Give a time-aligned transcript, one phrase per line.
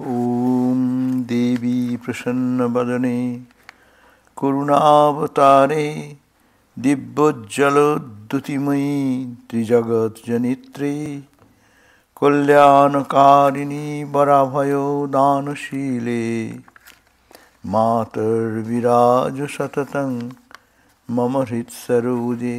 [0.00, 0.78] ॐ
[1.28, 3.18] देवी प्रसन्नवदने
[4.36, 5.86] करुणावतारे
[6.76, 7.74] दिव्योज्जलोद्युतिमयी
[9.50, 10.94] त्रिजगज्जनित्रे
[12.20, 16.24] कल्याणकारिणी वराभयो दानशीले
[17.72, 20.18] मातर्विराज सततं
[21.08, 22.58] मम हृत्सरोजे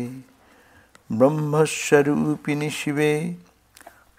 [1.09, 3.13] ब्रह्मस्वरूपिणि शिवे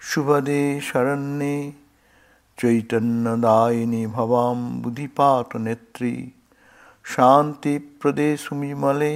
[0.01, 1.55] शुभदे शरण्ये
[2.62, 6.32] चैतन्यदायिनी भवाम बुधिपात नेत्री
[7.04, 9.14] शांति प्रदेश मले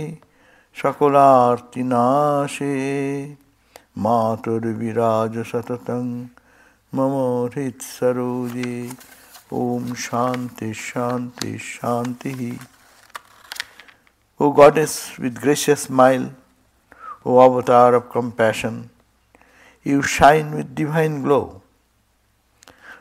[0.77, 2.71] सकलार्तिनाशे
[3.99, 5.91] मातुर्विराज सतत
[6.95, 7.15] मम
[7.55, 8.75] हृत सरोजे
[9.53, 12.59] ओम शांति शांति शांति
[14.41, 16.31] O goddess with gracious smile,
[17.27, 18.85] O avatar of compassion
[19.87, 21.41] you shine with divine glow.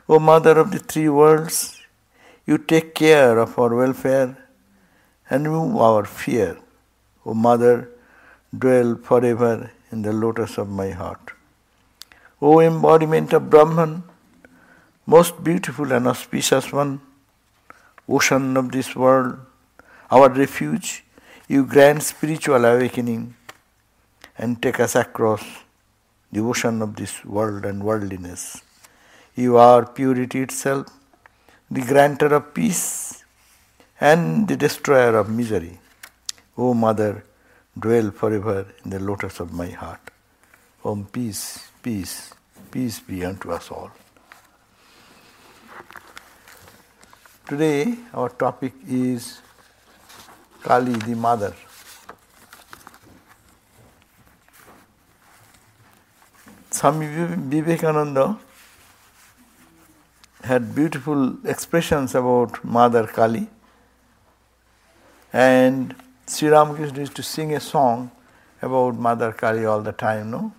[0.08, 1.82] O Mother of the three worlds,
[2.46, 4.38] you take care of our welfare
[5.28, 6.58] and remove our fear.
[7.24, 7.90] O Mother,
[8.56, 11.32] dwell forever in the lotus of my heart.
[12.40, 14.04] O embodiment of Brahman,
[15.06, 17.00] most beautiful and auspicious one,
[18.08, 19.40] ocean of this world,
[20.08, 21.02] our refuge,
[21.48, 23.34] you grant spiritual awakening
[24.38, 25.42] and take us across
[26.30, 28.62] the ocean of this world and worldliness.
[29.38, 30.86] You are purity itself,
[31.70, 33.22] the granter of peace
[34.00, 35.78] and the destroyer of misery.
[36.56, 37.22] O Mother,
[37.78, 40.00] dwell forever in the lotus of my heart.
[40.82, 42.32] Om peace, peace,
[42.70, 43.90] peace be unto us all.
[47.46, 49.42] Today our topic is
[50.62, 51.54] Kali the mother.
[56.70, 58.38] Swami Vivekananda
[60.46, 63.48] had beautiful expressions about Mother Kali
[65.32, 65.94] and
[66.26, 68.10] Sri Ramakrishna used to sing a song
[68.62, 70.52] about Mother Kali all the time, no?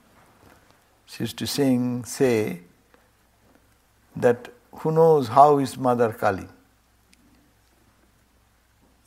[1.06, 2.62] She used to sing, say
[4.16, 6.48] that who knows how is Mother Kali?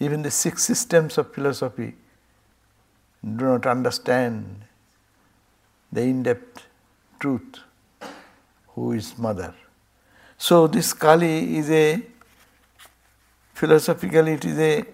[0.00, 1.94] Even the six systems of philosophy
[3.22, 4.62] do not understand
[5.92, 6.66] the in depth
[7.18, 7.58] truth
[8.68, 9.54] who is mother.
[10.42, 12.00] So, this Kali is a
[13.52, 14.86] philosophically, it is a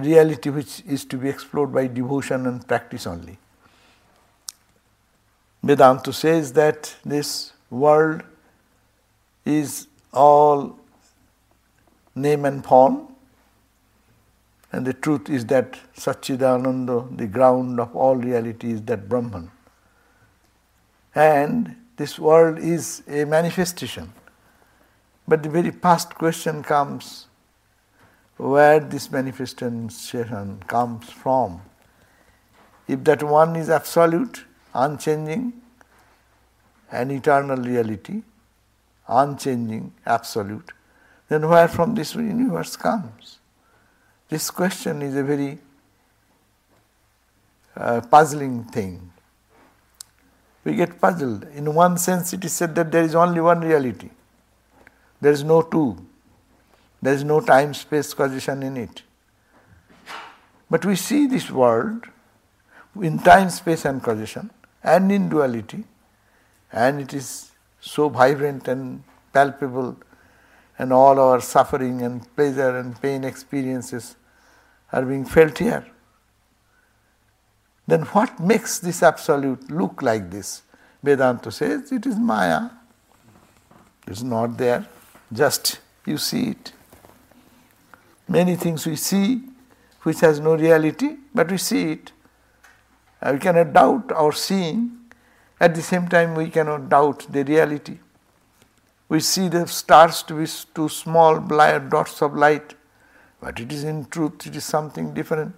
[0.00, 3.38] reality which is to be explored by devotion and practice only.
[5.62, 8.22] Vedanta says that this world
[9.46, 10.78] is all
[12.14, 13.14] name and form,
[14.72, 19.50] and the truth is that Satchidananda, the ground of all reality, is that Brahman.
[21.14, 24.12] And this world is a manifestation.
[25.26, 27.26] But the very first question comes
[28.36, 31.62] where this manifestation comes from.
[32.88, 34.44] If that one is absolute,
[34.74, 35.52] unchanging,
[36.90, 38.22] and eternal reality,
[39.08, 40.72] unchanging, absolute,
[41.28, 43.38] then where from this universe comes?
[44.28, 45.58] This question is a very
[47.76, 49.12] uh, puzzling thing.
[50.64, 51.44] We get puzzled.
[51.54, 54.10] In one sense, it is said that there is only one reality.
[55.20, 55.96] There is no two.
[57.02, 59.02] There is no time space causation in it.
[60.70, 62.06] But we see this world
[63.00, 64.50] in time, space, and causation,
[64.82, 65.84] and in duality,
[66.72, 67.50] and it is
[67.80, 69.02] so vibrant and
[69.32, 69.96] palpable
[70.78, 74.16] and all our suffering and pleasure and pain experiences
[74.92, 75.86] are being felt here.
[77.86, 80.62] Then what makes this absolute look like this?
[81.02, 82.70] Vedanta says it is Maya.
[84.06, 84.86] It's not there,
[85.32, 86.72] just you see it.
[88.28, 89.42] Many things we see
[90.02, 92.12] which has no reality, but we see it.
[93.20, 94.98] Uh, we cannot doubt our seeing.
[95.58, 97.98] At the same time, we cannot doubt the reality.
[99.08, 102.74] We see the stars to be two small dots of light,
[103.40, 105.54] but it is in truth, it is something different.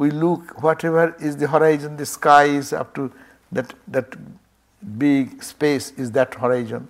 [0.00, 3.12] We look, whatever is the horizon, the sky is up to
[3.52, 4.14] that, that
[4.98, 6.88] big space is that horizon.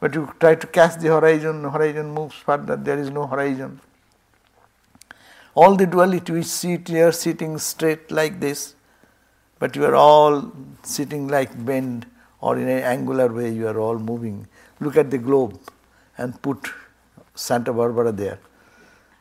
[0.00, 3.78] But you try to catch the horizon, horizon moves further, there is no horizon.
[5.54, 8.74] All the duality we see here sitting straight like this,
[9.58, 10.50] but you are all
[10.82, 12.06] sitting like bent
[12.40, 14.48] or in an angular way, you are all moving.
[14.80, 15.60] Look at the globe
[16.16, 16.70] and put
[17.34, 18.38] Santa Barbara there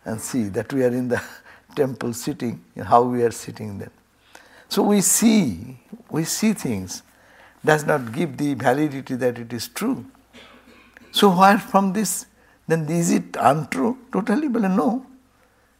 [0.05, 1.21] and see that we are in the
[1.79, 2.61] temple sitting,
[2.91, 3.91] how we are sitting there.
[4.67, 5.77] So we see,
[6.09, 7.03] we see things,
[7.63, 10.05] does not give the validity that it is true.
[11.11, 12.25] So where from this,
[12.67, 13.97] then is it untrue?
[14.13, 15.05] Totally, but no.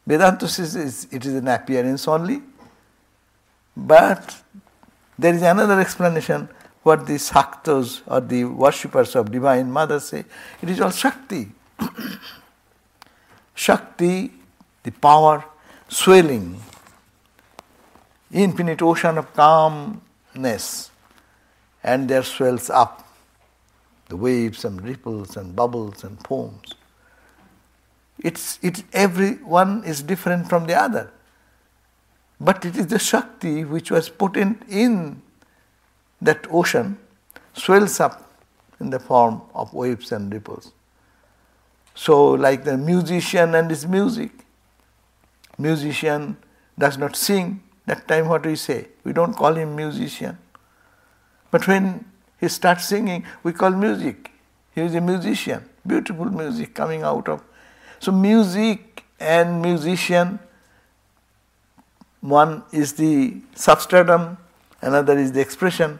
[0.06, 2.42] Vedanta says it is an appearance only.
[3.76, 4.42] But
[5.18, 6.48] there is another explanation
[6.82, 10.24] what the Saktas or the worshippers of Divine Mother say.
[10.62, 11.52] It is all Shakti.
[13.54, 14.32] Shakti,
[14.82, 15.44] the power,
[15.90, 16.60] swelling,
[18.32, 20.90] infinite ocean of calmness,
[21.82, 23.06] and there swells up
[24.08, 26.74] the waves and ripples and bubbles and foams.
[28.20, 31.10] It's, it's every one is different from the other.
[32.40, 35.22] But it is the Shakti which was potent in
[36.22, 36.98] that ocean,
[37.54, 38.30] swells up
[38.78, 40.72] in the form of waves and ripples.
[41.94, 44.30] So, like the musician and his music,
[45.60, 46.36] musician
[46.78, 48.88] does not sing, that time what we say?
[49.04, 50.38] We don't call him musician.
[51.50, 52.04] But when
[52.40, 54.30] he starts singing, we call music.
[54.74, 57.42] He is a musician, beautiful music coming out of.
[57.98, 60.38] So, music and musician,
[62.20, 64.38] one is the substratum,
[64.80, 65.98] another is the expression,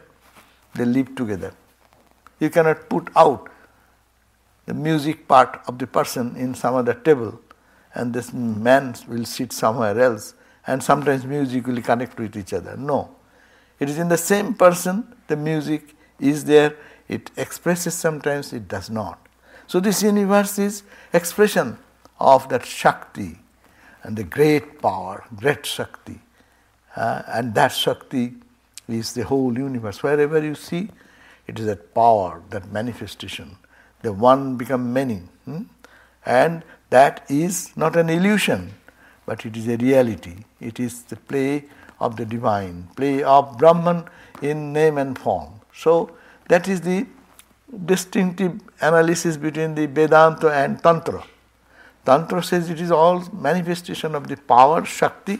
[0.75, 1.53] they live together.
[2.39, 3.51] You cannot put out
[4.67, 7.41] the music part of the person in some other table
[7.95, 10.35] and this man will sit somewhere else
[10.67, 12.77] and sometimes music will connect with each other.
[12.77, 13.17] No.
[13.79, 16.77] It is in the same person, the music is there,
[17.09, 19.19] it expresses sometimes, it does not.
[19.67, 20.83] So this universe is
[21.13, 21.79] expression
[22.19, 23.39] of that Shakti
[24.03, 26.21] and the great power, great Shakti.
[26.95, 28.35] Uh, and that Shakti
[28.89, 30.03] is the whole universe.
[30.03, 30.91] Wherever you see,
[31.47, 33.57] it is that power, that manifestation.
[34.03, 35.23] The one become many.
[35.45, 35.63] Hmm?
[36.27, 38.75] And that is not an illusion,
[39.27, 40.37] but it is a reality.
[40.61, 41.65] It is the play
[42.01, 44.05] of the divine, play of Brahman
[44.43, 45.61] in name and form.
[45.75, 46.11] So
[46.49, 47.07] that is the
[47.85, 51.25] distinctive analysis between the Vedanta and Tantra.
[52.05, 55.39] Tantra says it is all manifestation of the power, Shakti,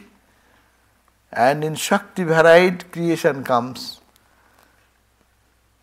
[1.31, 3.99] and in Shakti varied creation comes.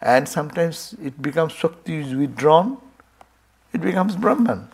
[0.01, 2.79] And sometimes it becomes Shakti is withdrawn,
[3.73, 4.69] it becomes Brahman.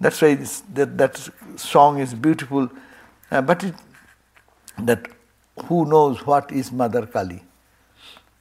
[0.00, 0.34] That's why
[0.74, 2.70] that, that song is beautiful.
[3.30, 3.74] Uh, but it,
[4.78, 5.08] that
[5.64, 7.42] who knows what is Mother Kali?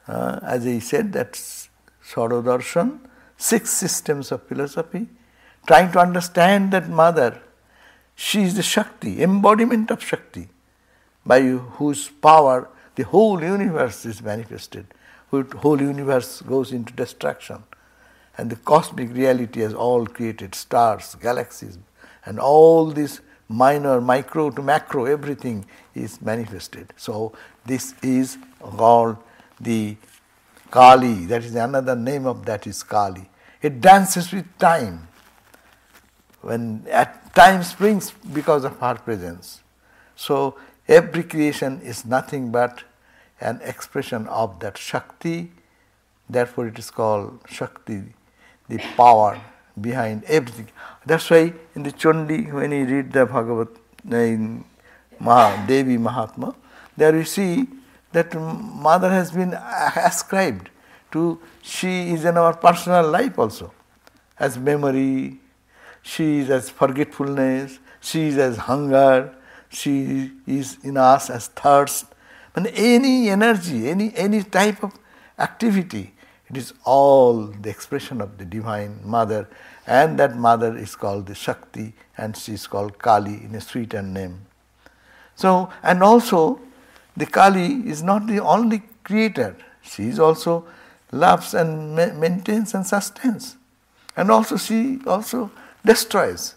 [0.07, 1.69] Uh, as I said, that's
[2.03, 2.99] Sarvadarshan,
[3.37, 5.07] six systems of philosophy,
[5.65, 7.41] trying to understand that Mother.
[8.15, 10.47] She is the Shakti, embodiment of Shakti,
[11.25, 14.87] by whose power the whole universe is manifested,
[15.29, 17.63] whole universe goes into destruction
[18.37, 21.77] and the cosmic reality has all created stars, galaxies,
[22.25, 26.93] and all this minor, micro to macro, everything is manifested.
[26.97, 27.33] So,
[27.65, 29.17] this is called
[29.59, 29.97] the
[30.69, 33.29] Kali, that is another name of that is Kali.
[33.61, 35.07] It dances with time.
[36.41, 39.61] When at time springs because of her presence.
[40.15, 40.55] So
[40.87, 42.83] every creation is nothing but
[43.39, 45.51] an expression of that Shakti,
[46.29, 48.03] therefore it is called Shakti,
[48.67, 49.39] the power
[49.79, 50.69] behind everything.
[51.05, 53.69] That's why in the Chandi, when you read the Bhagavad
[54.11, 54.65] uh, in
[55.19, 56.55] Maha, Devi Mahatmya,
[56.95, 57.67] there you see
[58.11, 60.69] that mother has been ascribed
[61.11, 63.71] to, she is in our personal life also,
[64.39, 65.39] as memory,
[66.01, 69.33] she is as forgetfulness, she is as hunger,
[69.69, 72.05] she is in us as thirst.
[72.55, 74.93] And any energy, any, any type of
[75.37, 76.13] activity
[76.49, 79.49] it is all the expression of the Divine Mother,
[79.85, 84.13] and that Mother is called the Shakti, and she is called Kali in a sweetened
[84.13, 84.45] name.
[85.35, 86.61] So, and also,
[87.15, 90.65] the Kali is not the only creator, she is also
[91.11, 93.55] loves and ma- maintains and sustains.
[94.15, 95.51] And also, she also
[95.85, 96.55] destroys.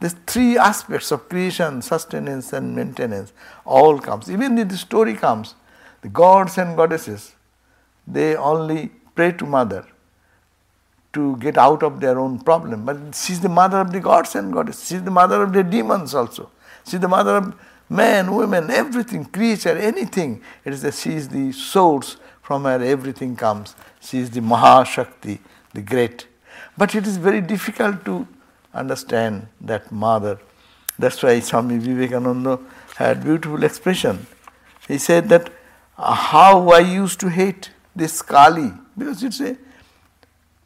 [0.00, 3.32] These three aspects of creation, sustenance, and maintenance
[3.64, 4.30] all comes.
[4.30, 5.54] Even the story comes,
[6.02, 7.34] the gods and goddesses,
[8.06, 9.84] they only pray to mother
[11.12, 12.84] to get out of their own problem.
[12.84, 14.88] But she's the mother of the gods and goddesses.
[14.88, 16.50] She's the mother of the demons also.
[16.86, 17.54] She's the mother of
[17.88, 20.40] men, women, everything, creature, anything.
[20.64, 23.74] It is that she is the source from where everything comes.
[24.00, 25.38] She is the Mahashakti,
[25.74, 26.26] the great.
[26.76, 28.26] But it is very difficult to
[28.72, 30.38] understand that mother.
[30.98, 32.58] That's why Swami Vivekananda
[32.96, 34.26] had beautiful expression.
[34.86, 35.50] He said that
[35.96, 39.56] how I used to hate this Kali, because it's a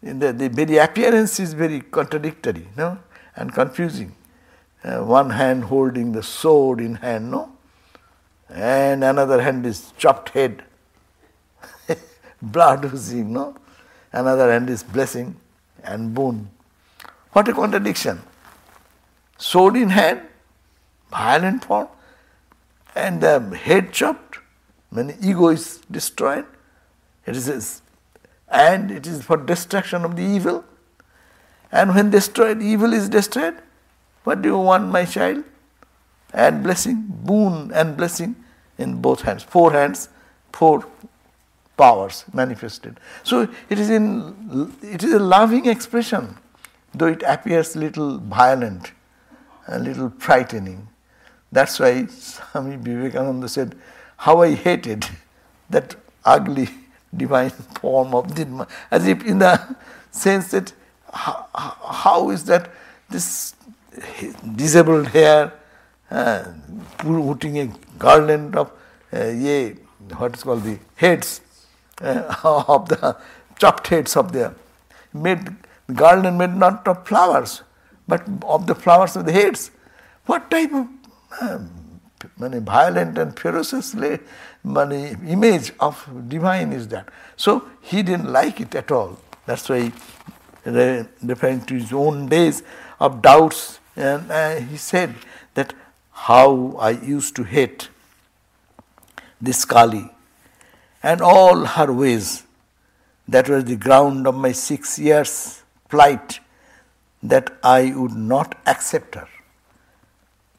[0.03, 2.99] the, the very appearance is very contradictory, no,
[3.37, 4.15] and confusing.
[4.83, 7.53] Uh, one hand holding the sword in hand, no,
[8.49, 10.65] and another hand is chopped head.
[12.43, 13.57] blood oozing, no?
[14.13, 15.37] Another hand is blessing
[15.85, 16.51] and boon.
[17.33, 18.21] What a contradiction.
[19.39, 20.23] Sword in hand,
[21.11, 21.89] violent form,
[22.95, 24.39] and the head chopped,
[24.91, 26.45] when ego is destroyed.
[27.25, 27.82] It is
[28.53, 30.65] and it is for destruction of the evil.
[31.73, 33.57] And when destroyed, evil is destroyed.
[34.25, 35.45] What do you want, my child?
[36.33, 38.37] And blessing, boon and blessing
[38.79, 39.43] in both hands.
[39.43, 40.09] Four hands,
[40.53, 40.87] four
[41.77, 43.01] powers manifested.
[43.23, 46.37] So it is in it is a loving expression,
[46.95, 48.93] though it appears little violent,
[49.67, 50.89] a little frightening.
[51.51, 53.75] That's why Swami Vivekananda said,
[54.19, 55.07] How I hated
[55.69, 56.69] that ugly
[57.17, 57.51] divine
[57.81, 59.77] form of the as if in the
[60.11, 60.73] sense that
[61.13, 61.47] how,
[62.03, 62.71] how is that
[63.11, 63.55] this
[64.57, 65.53] disabled hair
[66.11, 66.45] uh,
[66.99, 68.73] putting a garland of
[69.13, 69.71] uh, yeah,
[70.17, 71.41] what is called the heads
[72.01, 72.35] uh,
[72.69, 73.17] of the
[73.59, 74.55] chopped heads of the
[75.13, 75.45] made
[75.95, 77.63] garland made not of flowers
[78.09, 79.71] but of the flowers of the heads.
[80.27, 80.89] What type of
[81.41, 82.01] um,
[82.37, 83.95] violent and ferocious
[84.65, 87.09] image of divine is that?
[87.37, 89.19] So he didn't like it at all.
[89.47, 89.93] That's why
[90.65, 92.63] referring to his own days
[93.01, 95.15] of doubts, and uh, he said
[95.55, 95.75] that
[96.13, 97.89] how I used to hate
[99.41, 100.09] this Kali
[101.03, 102.45] and all her ways.
[103.27, 106.41] That was the ground of my six years' plight,
[107.23, 109.29] that I would not accept her.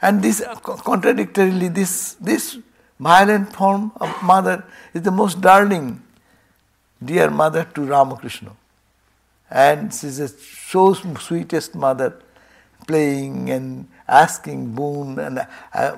[0.01, 2.57] And this, contradictorily, this, this
[3.03, 6.01] violent form of mother is the most darling,
[7.03, 8.51] dear mother to Ramakrishna.
[9.49, 12.19] And she is a so sweetest mother,
[12.87, 15.97] playing and asking boon and uh,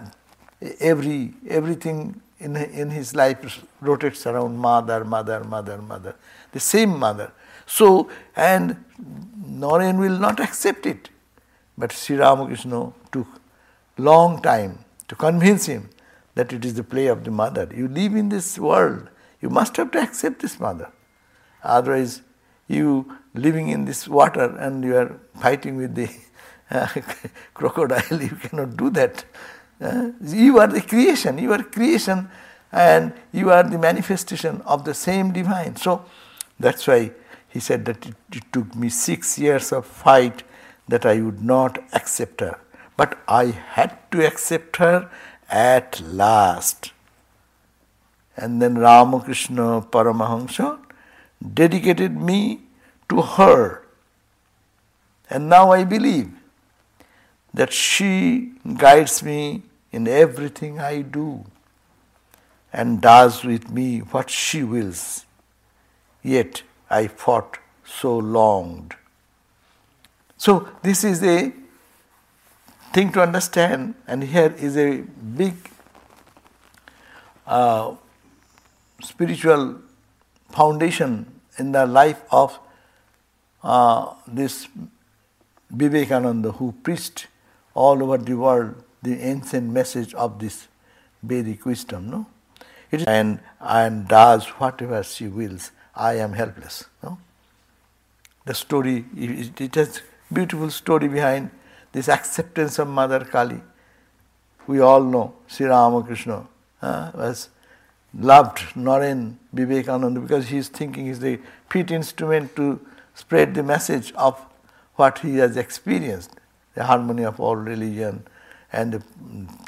[0.80, 6.16] every everything in, in his life rotates around mother, mother, mother, mother,
[6.52, 7.32] the same mother.
[7.66, 8.84] So, and
[9.48, 11.10] Naren will not accept it.
[11.78, 13.28] But Sri Ramakrishna took
[13.98, 15.90] long time to convince him
[16.36, 17.68] that it is the play of the mother.
[17.76, 19.10] You live in this world,
[19.42, 20.92] you must have to accept this mother.
[21.64, 22.22] Otherwise,
[22.68, 26.10] you living in this water and you are fighting with the
[26.72, 26.88] uh,
[27.54, 29.26] crocodile, you cannot do that.
[29.82, 32.30] Uh, you are the creation, you are creation
[32.72, 35.76] and you are the manifestation of the same divine.
[35.76, 36.06] So
[36.60, 37.12] that's why
[37.48, 40.44] he said that it, it took me six years of fight
[40.88, 42.60] that I would not accept her.
[42.98, 45.10] But I had to accept her
[45.50, 46.92] at last.
[48.38, 50.80] And then Ramakrishna Paramahamsa
[51.54, 52.62] dedicated me
[53.10, 53.84] to her.
[55.30, 56.32] And now I believe
[57.54, 61.46] that she guides me in everything I do
[62.74, 65.26] and does with me what she wills.
[66.22, 68.92] Yet I fought so long.
[70.38, 71.54] So, this is a
[72.96, 75.02] thing to understand, and here is a
[75.38, 75.54] big
[77.46, 77.94] uh,
[79.02, 79.82] spiritual
[80.50, 81.26] foundation
[81.60, 82.58] in the life of
[83.64, 84.70] uh, this
[85.70, 87.28] Vivekananda who preached
[87.74, 90.68] all over the world the ancient message of this
[91.22, 92.26] Vedic wisdom, no?
[92.92, 95.72] It is, and, and does whatever she wills.
[95.96, 96.86] I am helpless.
[97.04, 97.18] No?
[98.46, 101.50] The story, it, it has beautiful story behind
[101.96, 103.62] this acceptance of Mother Kali.
[104.68, 106.46] We all know Sri Ramakrishna
[106.82, 107.48] uh, was
[108.14, 112.82] loved Naren Vivekananda because he is thinking is the fit instrument to
[113.14, 114.46] spread the message of
[114.96, 116.32] what he has experienced,
[116.74, 118.26] the harmony of all religion
[118.74, 119.04] and the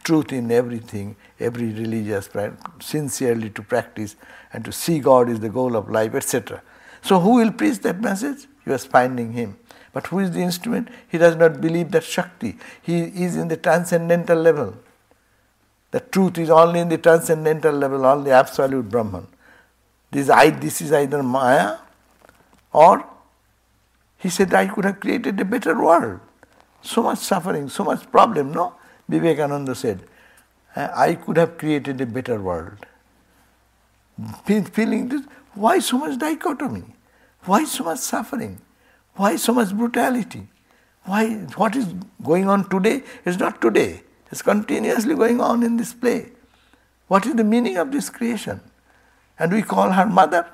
[0.04, 2.30] truth in everything, every religious
[2.82, 4.18] sincerely to practice
[4.52, 6.62] and to see God is the goal of life, etc.
[7.02, 8.48] So who will preach that message?
[8.66, 9.58] You are finding him.
[9.98, 10.90] But who is the instrument?
[11.10, 12.56] He does not believe that Shakti.
[12.84, 14.76] He is in the transcendental level.
[15.90, 19.26] The truth is only in the transcendental level, only absolute Brahman.
[20.12, 21.78] This, I, this is either Maya
[22.72, 23.08] or
[24.20, 26.20] he said, I could have created a better world.
[26.84, 28.76] So much suffering, so much problem, no?
[29.10, 30.04] Vivekananda said,
[30.76, 32.86] uh, I could have created a better world.
[34.46, 35.24] Feeling this,
[35.56, 36.84] why so much dichotomy?
[37.46, 38.62] Why so much suffering?
[39.18, 40.48] Why so much brutality?
[41.04, 41.30] Why
[41.62, 41.94] what is
[42.24, 44.04] going on today is not today.
[44.32, 46.32] It's continuously going on in this play.
[47.08, 48.62] What is the meaning of this creation?
[49.40, 50.46] And we call her mother.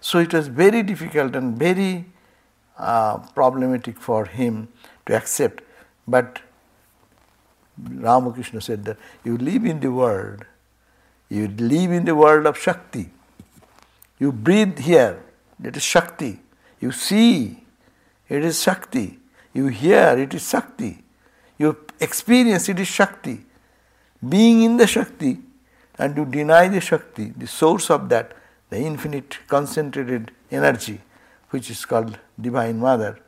[0.00, 2.06] So it was very difficult and very
[2.78, 4.68] uh, problematic for him
[5.06, 5.62] to accept.
[6.08, 6.40] But
[7.78, 10.44] Ramakrishna said that you live in the world,
[11.28, 13.10] you live in the world of Shakti.
[14.18, 15.22] You breathe here,
[15.58, 16.40] that is Shakti.
[16.80, 17.64] You see,
[18.30, 19.18] it is Shakti.
[19.52, 21.02] You hear, it is Shakti.
[21.58, 23.44] You experience, it is Shakti.
[24.26, 25.38] Being in the Shakti
[25.98, 28.32] and you deny the Shakti, the source of that,
[28.70, 31.00] the infinite concentrated energy,
[31.50, 33.18] which is called Divine Mother,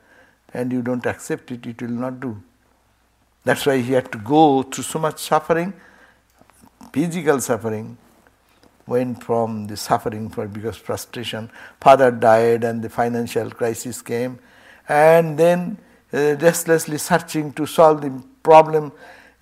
[0.54, 2.40] and you don't accept it, it will not do.
[3.44, 5.72] That's why he had to go through so much suffering,
[6.92, 7.98] physical suffering,
[8.86, 14.38] went from the suffering for because frustration, father died and the financial crisis came,
[14.88, 15.78] and then
[16.12, 18.92] uh, restlessly searching to solve the problem,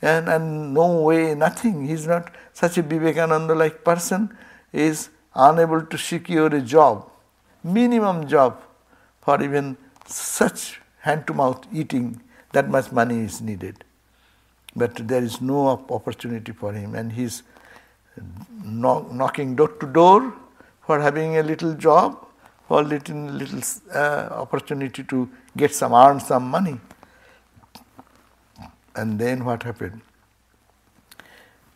[0.03, 1.87] and, and no way, nothing.
[1.87, 4.37] He's not such a Vivekananda like person,
[4.73, 7.11] is unable to secure a job,
[7.63, 8.63] minimum job
[9.23, 12.21] for even such hand to mouth eating,
[12.53, 13.85] that much money is needed.
[14.75, 17.43] But there is no opportunity for him, and he's
[18.65, 20.35] knock, knocking door to door
[20.87, 22.27] for having a little job,
[22.71, 23.63] for little little
[24.01, 25.29] uh, opportunity to
[25.61, 26.75] get some earn some money.
[28.95, 30.03] And then what happened?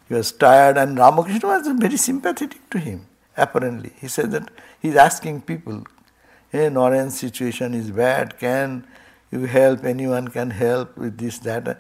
[0.09, 3.01] He was tired, and Ramakrishna was very sympathetic to him.
[3.37, 4.53] Apparently, he said that
[4.85, 5.83] he's asking people,
[6.53, 8.39] "Hey, Naren's situation is bad.
[8.45, 8.77] Can
[9.33, 9.85] you help?
[9.95, 11.73] Anyone can help with this, that."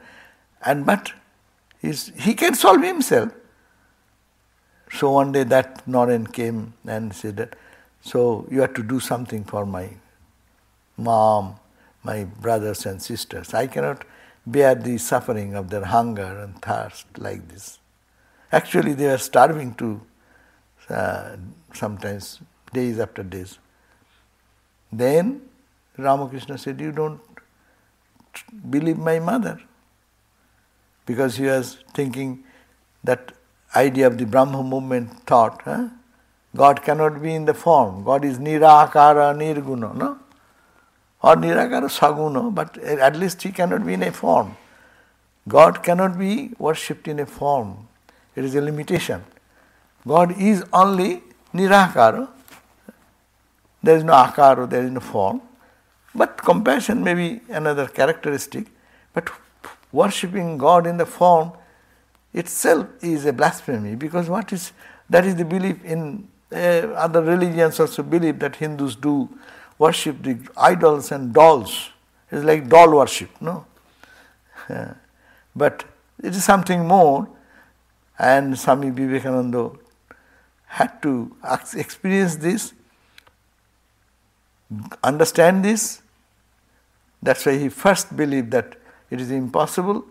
[0.72, 1.12] And but
[2.26, 3.30] he can solve himself.
[5.00, 6.64] So one day that Naren came
[6.96, 7.54] and said that,
[8.04, 9.88] so you have to do something for my
[10.98, 11.56] mom,
[12.02, 13.54] my brothers and sisters.
[13.54, 14.04] I cannot
[14.46, 17.78] bear the suffering of their hunger and thirst like this.
[18.52, 20.02] Actually, they were starving to
[20.90, 21.36] uh,
[21.72, 22.40] sometimes
[22.74, 23.58] days after days.
[24.92, 25.40] Then
[25.96, 27.20] Ramakrishna said, You don't
[28.68, 29.58] believe my mother.
[31.06, 32.44] Because he was thinking
[33.02, 33.32] that
[33.74, 35.62] idea of the Brahmo movement thought.
[35.62, 35.88] Huh?
[36.56, 38.04] God cannot be in the form.
[38.04, 40.18] God is nirakara nirguna, no?
[41.22, 44.56] Or nirakara saguna, but at least he cannot be in a form.
[45.48, 47.88] God cannot be worshipped in a form.
[48.36, 49.24] It is a limitation.
[50.06, 52.28] God is only nirakara.
[53.82, 55.42] There is no akara, there is no form.
[56.14, 58.68] But compassion may be another characteristic.
[59.12, 59.30] But
[59.92, 61.52] worshipping God in the form
[62.32, 64.72] itself is a blasphemy because what is
[65.08, 69.28] that is the belief in uh, other religions also believe that Hindus do
[69.78, 71.90] worship the idols and dolls.
[72.30, 73.66] It's like doll worship, no?
[74.68, 74.94] Uh,
[75.56, 75.84] but
[76.22, 77.28] it is something more,
[78.18, 79.70] and Swami Vivekananda
[80.66, 81.34] had to
[81.76, 82.72] experience this,
[85.02, 86.02] understand this.
[87.22, 88.76] That's why he first believed that
[89.10, 90.04] it is impossible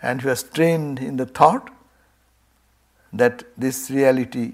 [0.00, 1.70] and he was trained in the thought
[3.12, 4.52] that this reality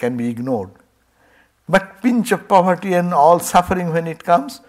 [0.00, 0.70] can be ignored.
[1.68, 4.60] But pinch of poverty and all suffering when it comes,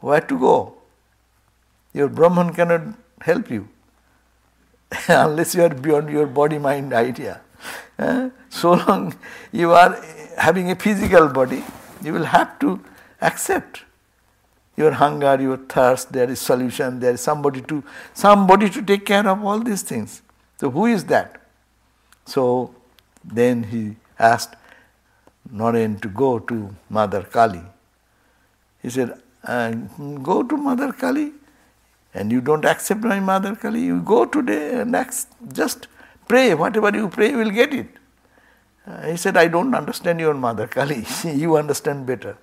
[0.00, 0.54] where to go?
[1.92, 3.68] Your Brahman cannot help you
[5.08, 7.40] unless you are beyond your body mind idea.
[7.98, 8.30] Eh?
[8.48, 9.16] So long
[9.50, 10.00] you are
[10.36, 11.64] having a physical body,
[12.00, 12.80] you will have to
[13.20, 13.80] accept
[14.76, 17.82] your hunger, your thirst, there is solution, there is somebody to
[18.14, 20.22] somebody to take care of all these things.
[20.60, 21.40] So who is that?
[22.24, 22.72] So
[23.24, 24.56] then he asked
[25.52, 27.62] Naren to go to Mother Kali.
[28.82, 31.32] He said, uh, Go to Mother Kali
[32.14, 34.96] and you don't accept my Mother Kali, you go today and
[35.52, 35.88] just
[36.26, 36.54] pray.
[36.54, 37.88] Whatever you pray, you will get it.
[38.86, 41.04] Uh, he said, I don't understand your Mother Kali.
[41.24, 42.36] you understand better.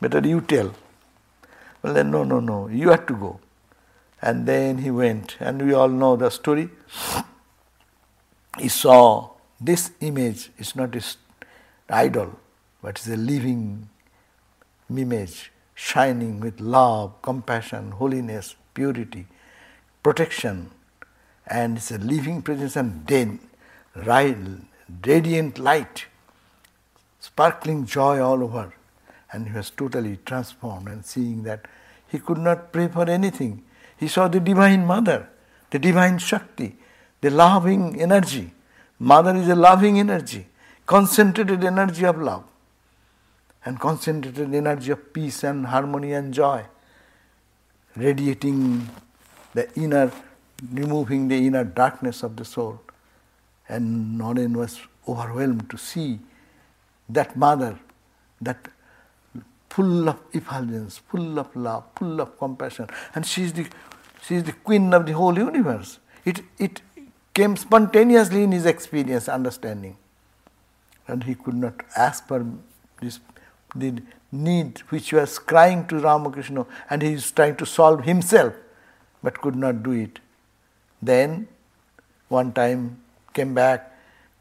[0.00, 0.74] Better you tell.
[1.82, 3.40] Well, then, no, no, no, you have to go.
[4.20, 6.70] And then he went, and we all know the story.
[8.58, 11.02] He saw this image, is not an
[11.88, 12.38] idol,
[12.82, 13.88] but it's a living
[14.90, 19.26] image, shining with love, compassion, holiness, purity,
[20.02, 20.70] protection,
[21.46, 23.40] and it's a living presence and then
[23.94, 26.06] radiant light,
[27.20, 28.74] sparkling joy all over.
[29.32, 31.66] And he was totally transformed and seeing that
[32.06, 33.64] he could not pray for anything.
[33.96, 35.28] He saw the Divine Mother,
[35.70, 36.76] the Divine Shakti,
[37.20, 38.52] the loving energy.
[38.98, 40.46] Mother is a loving energy,
[40.86, 42.44] concentrated energy of love,
[43.64, 46.64] and concentrated energy of peace and harmony and joy,
[47.96, 48.88] radiating
[49.54, 50.10] the inner,
[50.72, 52.80] removing the inner darkness of the soul.
[53.68, 56.20] And Naren was overwhelmed to see
[57.08, 57.78] that mother,
[58.40, 58.68] that
[59.70, 62.88] full of effulgence, full of love, full of compassion.
[63.14, 63.66] And she is the,
[64.22, 65.98] she is the queen of the whole universe.
[66.24, 66.80] It, it
[67.34, 69.96] came spontaneously in his experience, understanding.
[71.06, 72.44] and he could not ask for
[73.00, 73.20] this
[73.74, 73.90] the
[74.32, 78.54] need which was crying to Ramakrishna and he is trying to solve himself
[79.22, 80.20] but could not do it.
[81.02, 81.48] Then
[82.28, 83.00] one time
[83.32, 83.90] came back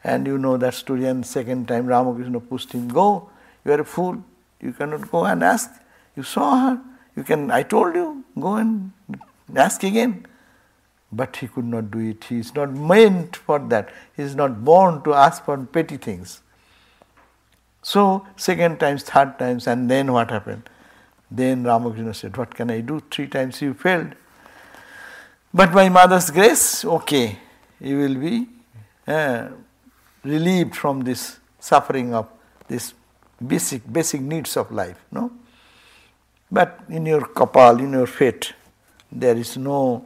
[0.04, 3.30] and you know that story and second time Ramakrishna pushed him, go,
[3.66, 4.24] you are a fool,
[4.62, 5.70] you cannot go and ask.
[6.16, 6.82] You saw her,
[7.16, 8.92] you can I told you, go and
[9.56, 10.26] ask again.
[11.15, 12.23] But he could not do it.
[12.23, 13.89] He is not meant for that.
[14.17, 16.41] He is not born to ask for petty things.
[17.84, 20.69] So, second times, third times, and then what happened?
[21.30, 23.02] Then Ramakrishna said, What can I do?
[23.12, 24.15] Three times you failed.
[25.54, 27.39] But by mother's grace, okay,
[27.80, 28.47] you will be
[29.08, 29.49] uh,
[30.23, 32.28] relieved from this suffering of
[32.67, 32.93] this
[33.45, 34.97] basic basic needs of life.
[35.12, 35.32] No?
[36.52, 38.54] But in your kapal, in your fate,
[39.12, 40.06] there is no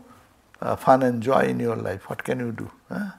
[0.62, 2.10] uh, fun and joy in your life.
[2.10, 2.72] What can you do?
[2.90, 3.12] Huh?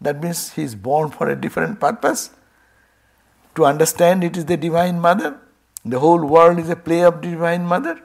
[0.00, 2.30] That means he is born for a different purpose
[3.54, 5.38] to understand it is the Divine Mother,
[5.84, 8.00] the whole world is a play of the Divine Mother.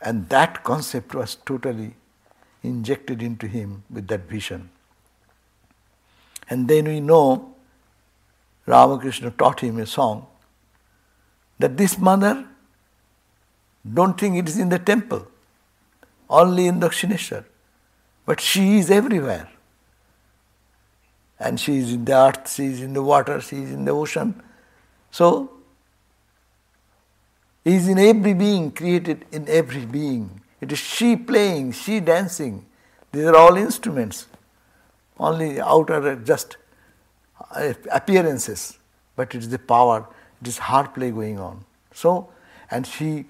[0.00, 1.94] And that concept was totally
[2.62, 4.70] injected into him with that vision.
[6.50, 7.54] And then we know
[8.66, 10.26] Ramakrishna taught him a song
[11.58, 12.46] that this mother,
[13.94, 15.26] don't think it is in the temple,
[16.28, 17.44] only in Dakshineshwar,
[18.28, 19.48] but she is everywhere.
[21.40, 23.92] And she is in the earth, she is in the water, she is in the
[23.92, 24.42] ocean,
[25.10, 25.50] so,
[27.64, 30.42] he is in every being, created in every being.
[30.60, 32.66] It is she playing, she dancing.
[33.12, 34.26] These are all instruments.
[35.18, 36.58] Only outer just
[37.50, 38.78] uh, appearances,
[39.16, 40.06] but it is the power,
[40.42, 41.64] it is heart play going on.
[41.94, 42.28] So,
[42.70, 43.24] and she,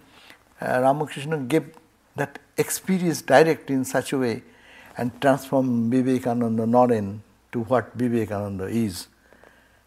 [0.61, 1.73] uh, Ramakrishna gave
[2.17, 4.43] that experience direct in such a way
[4.99, 9.07] and transform Vivekananda in to what Vivekananda is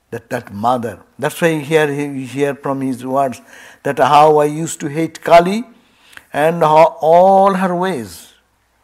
[0.10, 1.02] that that mother.
[1.20, 3.42] That's why here he hear from his words
[3.84, 5.64] that how I used to hate Kali
[6.34, 8.34] and how all her ways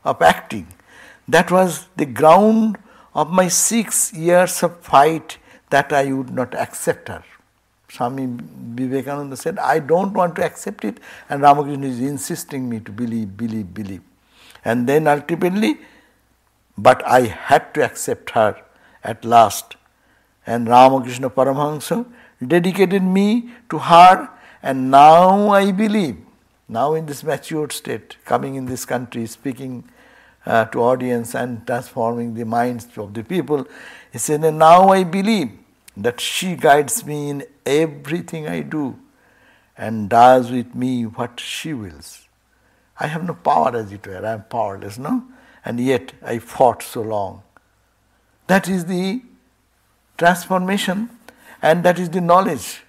[0.04, 0.68] of acting.
[1.28, 2.78] That was the ground
[3.14, 5.38] of my six years of fight
[5.70, 7.24] that I would not accept her.
[7.90, 12.92] Swami Vivekananda said, I don't want to accept it, and Ramakrishna is insisting me to
[12.92, 14.02] believe, believe, believe.
[14.64, 15.80] And then ultimately,
[16.78, 18.62] but I had to accept her
[19.04, 19.78] at last
[20.48, 22.06] and Ramakrishna Paramahansa
[22.46, 24.30] dedicated me to her,
[24.64, 26.18] and now I believe,
[26.70, 29.84] now in this matured state, coming in this country, speaking
[30.46, 33.68] uh, to audience and transforming the minds of the people,
[34.12, 35.52] he said, and now I believe
[35.98, 38.98] that she guides me in everything I do
[39.78, 42.28] and does with me what she wills.
[43.00, 45.24] I have no power as it were, I am powerless, no?
[45.68, 47.44] And yet I fought so long.
[48.48, 49.22] That is the
[50.18, 51.10] transformation,
[51.62, 52.84] and that is the knowledge.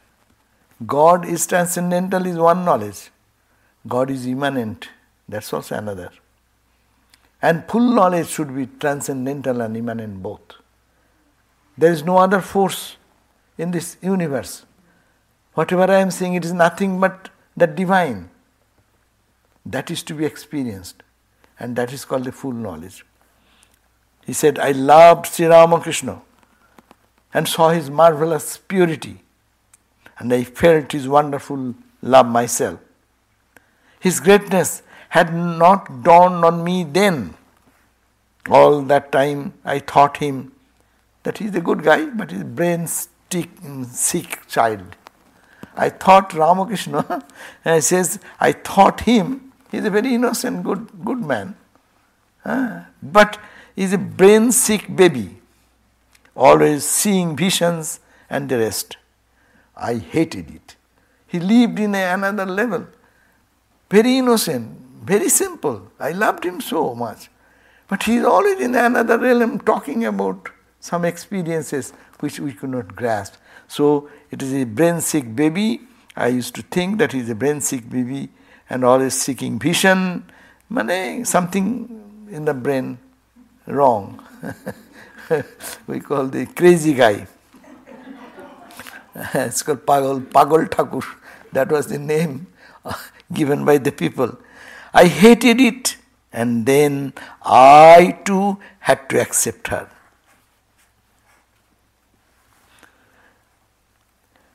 [0.86, 3.10] God is transcendental, is one knowledge.
[3.88, 4.90] God is immanent,
[5.28, 6.12] that's also another.
[7.42, 10.54] And full knowledge should be transcendental and immanent both.
[11.76, 12.96] There is no other force
[13.56, 14.64] in this universe.
[15.54, 18.30] Whatever I am saying, it is nothing but the divine.
[19.66, 21.02] That is to be experienced.
[21.58, 23.04] And that is called the full knowledge.
[24.24, 26.20] He said, I loved Sri Ramakrishna
[27.32, 29.22] and saw his marvelous purity,
[30.18, 32.80] and I felt his wonderful love myself.
[34.00, 37.34] His greatness had not dawned on me then.
[38.48, 40.52] All that time I thought him
[41.22, 43.50] that he's a good guy, but he's brain stick,
[43.90, 44.96] sick child.
[45.76, 47.26] I thought Ramakrishna,
[47.64, 51.56] and he says, I thought him, he's a very innocent, good, good man.
[53.02, 53.38] But
[53.76, 55.36] he's a brain sick baby
[56.34, 57.98] always seeing visions
[58.30, 58.96] and the rest.
[59.76, 60.76] I hated it.
[61.26, 62.86] He lived in another level,
[63.90, 65.90] very innocent, very simple.
[65.98, 67.28] I loved him so much.
[67.88, 72.94] But he is always in another realm talking about some experiences which we could not
[72.94, 73.34] grasp.
[73.66, 75.80] So it is a brain sick baby.
[76.16, 78.28] I used to think that he is a brain sick baby
[78.70, 80.24] and always seeking vision.
[80.68, 82.98] Mane, something in the brain
[83.66, 84.22] wrong.
[85.86, 87.26] we call the crazy guy.
[89.34, 91.06] it's called Pagal, Pagal Thakur.
[91.52, 92.46] That was the name
[93.32, 94.38] given by the people.
[94.92, 95.96] I hated it,
[96.32, 99.88] and then I too had to accept her.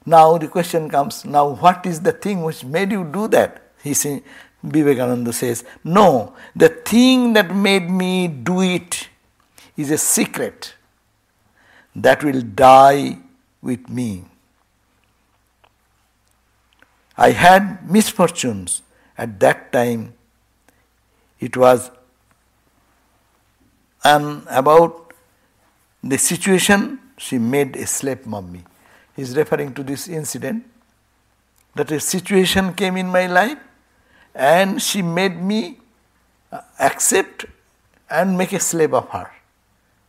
[0.06, 3.63] Now the question comes now, what is the thing which made you do that?
[3.84, 4.22] He says,
[4.64, 9.10] Vivekananda says, No, the thing that made me do it
[9.76, 10.76] is a secret
[11.96, 13.18] that will die
[13.62, 14.24] with me.
[17.18, 18.82] I had misfortunes
[19.18, 20.14] at that time.
[21.40, 21.92] It was
[24.06, 25.14] and about
[26.04, 28.64] the situation she made a slave mummy.
[29.16, 30.66] He is referring to this incident
[31.76, 33.58] that a situation came in my life
[34.34, 35.78] and she made me
[36.52, 37.46] uh, accept
[38.10, 39.32] and make a slave of her.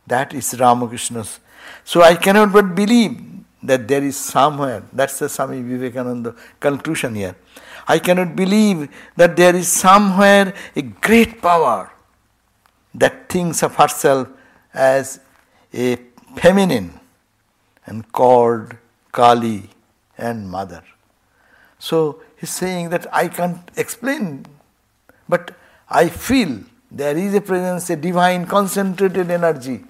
[0.07, 1.39] That is Ramakrishna's.
[1.83, 3.19] So I cannot but believe
[3.63, 7.35] that there is somewhere, that's the Swami Vivekananda conclusion here.
[7.87, 11.91] I cannot believe that there is somewhere a great power
[12.93, 14.27] that thinks of herself
[14.73, 15.19] as
[15.73, 15.97] a
[16.35, 16.99] feminine
[17.85, 18.75] and called
[19.11, 19.69] Kali
[20.17, 20.83] and Mother.
[21.79, 24.45] So he's saying that I can't explain,
[25.27, 25.51] but
[25.89, 26.51] I feel
[26.91, 29.83] there is a presence, a divine concentrated energy,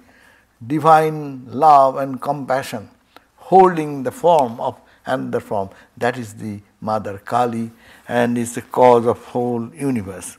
[0.74, 1.18] divine
[1.64, 2.88] love and compassion,
[3.36, 5.68] holding the form of another form.
[5.98, 7.70] That is the Mother Kali
[8.08, 10.38] and is the cause of whole universe.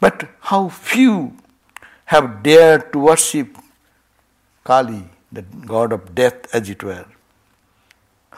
[0.00, 1.36] But how few
[2.04, 3.56] have dared to worship
[4.64, 7.06] Kali, the god of death, as it were.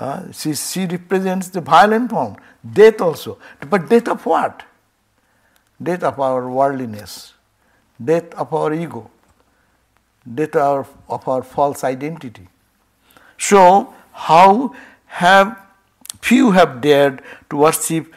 [0.00, 2.36] Uh, she, she represents the violent form,
[2.72, 3.38] death also.
[3.68, 4.62] But death of what?
[5.82, 7.34] Death of our worldliness,
[8.02, 9.10] death of our ego,
[10.34, 12.48] death of, of our false identity.
[13.38, 14.74] So, how
[15.06, 15.56] have
[16.20, 18.12] few have dared to worship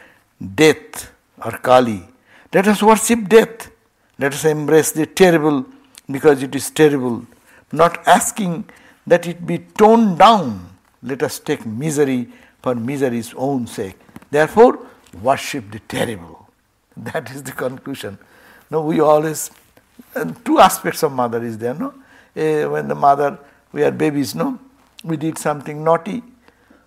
[0.54, 2.08] death or Kali
[2.54, 3.68] let us worship death.
[4.16, 5.66] Let us embrace the terrible
[6.08, 7.26] because it is terrible,
[7.72, 8.70] not asking
[9.08, 10.73] that it be toned down.
[11.04, 12.28] Let us take misery
[12.62, 13.96] for misery's own sake.
[14.30, 14.86] Therefore,
[15.22, 16.48] worship the terrible.
[16.96, 18.18] That is the conclusion.
[18.70, 19.50] No, we always
[20.44, 21.74] two aspects of mother is there.
[21.74, 23.38] No, uh, when the mother
[23.74, 24.34] we are babies.
[24.34, 24.60] No,
[25.02, 26.22] we did something naughty.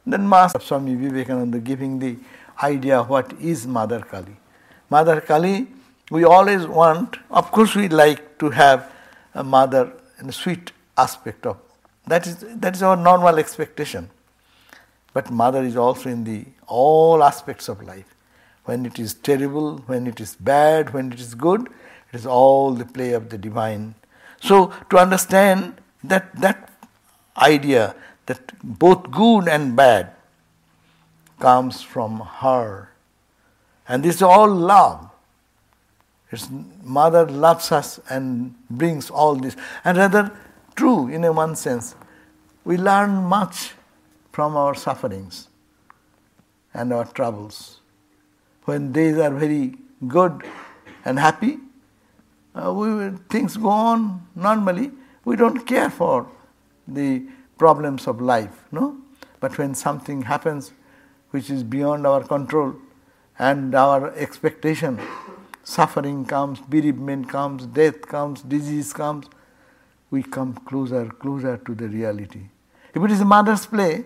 [0.05, 2.15] Then Master Swami Vivekananda giving the
[2.63, 4.37] idea what is Mother Kali.
[4.89, 5.67] Mother Kali,
[6.09, 8.89] we always want, of course, we like to have
[9.33, 11.57] a mother in a sweet aspect of
[12.07, 14.09] that is that is our normal expectation.
[15.13, 18.13] But mother is also in the all aspects of life.
[18.65, 21.61] When it is terrible, when it is bad, when it is good,
[22.11, 23.95] it is all the play of the divine.
[24.41, 26.69] So to understand that that
[27.37, 30.11] idea that both good and bad
[31.39, 32.89] comes from her
[33.87, 35.09] and this is all love.
[36.29, 36.49] Its
[36.83, 39.55] mother loves us and brings all this.
[39.85, 40.31] And rather,
[40.75, 41.95] true in a one sense,
[42.67, 43.73] we learn much
[44.31, 45.47] from our sufferings
[46.73, 47.79] and our troubles.
[48.65, 49.75] When days are very
[50.07, 50.43] good
[51.05, 51.59] and happy,
[52.53, 54.91] uh, we, things go on normally.
[55.23, 56.27] We don't care for
[56.87, 57.25] the
[57.57, 58.97] problems of life, no?
[59.39, 60.71] But when something happens
[61.31, 62.75] which is beyond our control,
[63.39, 64.99] and our expectation.
[65.63, 69.27] Suffering comes, bereavement comes, death comes, disease comes.
[70.09, 72.47] We come closer, closer to the reality.
[72.97, 74.05] If it is a mother's play,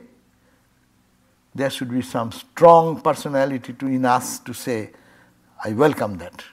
[1.55, 4.89] there should be some strong personality to in us to say,
[5.63, 6.43] I welcome that.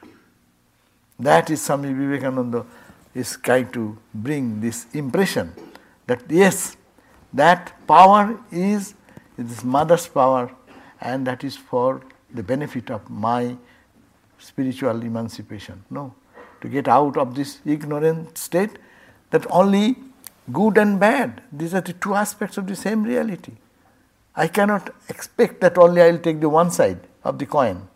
[1.18, 2.64] That is Swami Vivekananda
[3.12, 5.52] is trying to bring this impression
[6.06, 6.76] that yes,
[7.32, 8.94] that power is,
[9.36, 10.54] is mother's power
[11.00, 13.56] and that is for the benefit of my
[14.38, 15.82] spiritual emancipation.
[15.90, 16.14] No.
[16.60, 18.78] To get out of this ignorant state
[19.30, 19.96] that only
[20.52, 23.52] good and bad, these are the two aspects of the same reality.
[24.34, 27.88] I cannot expect that only I will take the one side of the coin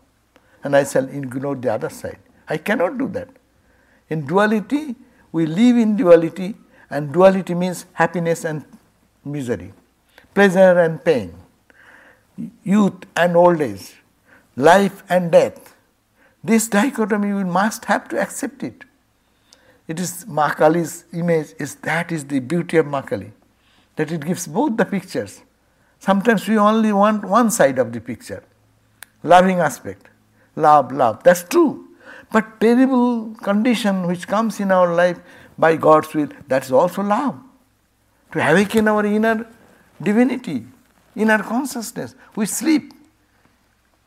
[0.63, 2.19] and I shall ignore the other side.
[2.47, 3.29] I cannot do that.
[4.09, 4.95] In duality,
[5.31, 6.55] we live in duality,
[6.89, 8.63] and duality means happiness and
[9.25, 9.73] misery,
[10.33, 11.33] pleasure and pain,
[12.63, 13.95] youth and old age,
[14.55, 15.73] life and death.
[16.43, 18.83] This dichotomy we must have to accept it.
[19.93, 23.31] It is Makali's image is that is the beauty of Makali,
[23.95, 25.41] that it gives both the pictures.
[25.99, 28.43] Sometimes we only want one side of the picture,
[29.21, 30.07] loving aspect,
[30.55, 31.21] love, love.
[31.21, 31.89] That's true.
[32.31, 35.19] But terrible condition which comes in our life
[35.59, 37.37] by God's will, that's also love.
[38.31, 39.45] To awaken our inner
[40.01, 40.65] divinity,
[41.15, 42.15] inner consciousness.
[42.35, 42.95] We sleep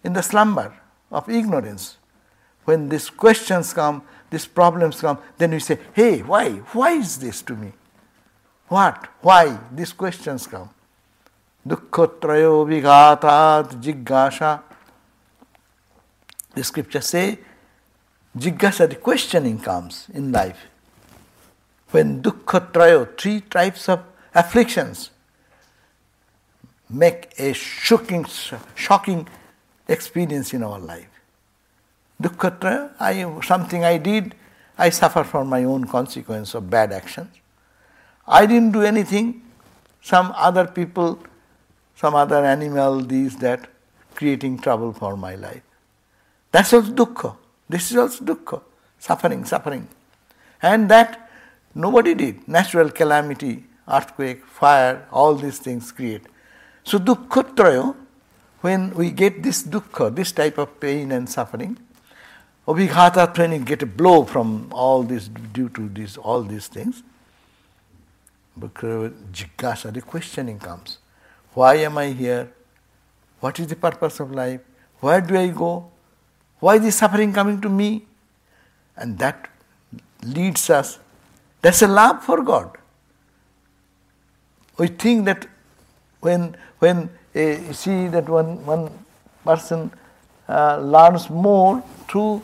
[0.03, 0.75] in the slumber
[1.13, 1.99] of ignorance.
[2.65, 6.51] When these questions come, these problems come, then we say, hey, why?
[6.51, 7.73] Why is this to me?
[8.69, 9.09] What?
[9.21, 9.59] Why?
[9.73, 10.71] These questions come.
[11.67, 14.63] Dukkhatrayo vigatat jigasha.
[16.55, 17.39] The scriptures say,
[18.37, 20.67] jigasha, the questioning comes in life.
[21.91, 24.03] When dukkhatrayo, three types of
[24.35, 25.11] afflictions,
[26.91, 28.27] make a shocking,
[28.75, 29.29] shocking
[29.89, 31.16] experience in our life.
[32.21, 34.35] Dukkha I something I did,
[34.79, 37.35] I suffer from my own consequence of bad actions.
[38.27, 39.43] I didn't do anything,
[40.03, 41.19] some other people,
[41.95, 43.69] some other animal, these, that,
[44.15, 45.63] creating trouble for my life.
[46.51, 47.37] That's also dukkha.
[47.69, 48.63] This is also dukkha.
[48.99, 49.89] Suffering, suffering.
[50.63, 51.31] And that
[51.75, 52.49] nobody did.
[52.49, 56.23] Natural calamity, earthquake, fire, all these things create.
[56.83, 57.95] So dukkha
[58.61, 61.79] when we get this dukkha, this type of pain and suffering,
[62.67, 67.03] Abhighata you get a blow from all this due to this all these things,
[68.59, 70.99] because jigyasa, the questioning comes.
[71.55, 72.53] Why am I here?
[73.41, 74.61] What is the purpose of life?
[75.01, 75.91] Where do I go?
[76.59, 78.07] Why is this suffering coming to me?
[78.97, 79.49] And that
[80.23, 80.99] leads us.
[81.63, 82.77] That's a love for God.
[84.79, 85.47] We think that
[86.21, 87.11] when when
[87.73, 88.91] see that one one
[89.45, 89.91] person
[90.49, 92.43] uh, learns more through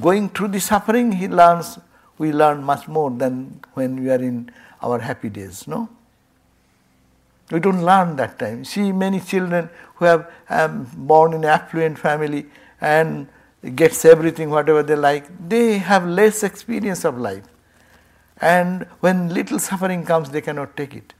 [0.00, 1.78] going through the suffering, he learns.
[2.16, 4.50] We learn much more than when we are in
[4.82, 5.66] our happy days.
[5.66, 5.88] No.
[7.50, 8.64] We don't learn that time.
[8.64, 12.46] See many children who have um, born in affluent family
[12.80, 13.28] and
[13.74, 17.44] gets everything whatever they like, they have less experience of life.
[18.40, 21.14] And when little suffering comes, they cannot take it.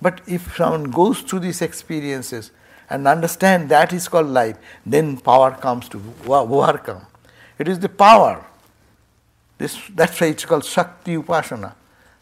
[0.00, 2.50] But if someone goes through these experiences
[2.90, 7.06] and understand that is called life, then power comes to overcome.
[7.58, 8.44] It is the power.
[9.58, 11.74] This, that's why it's called Shakti Upasana,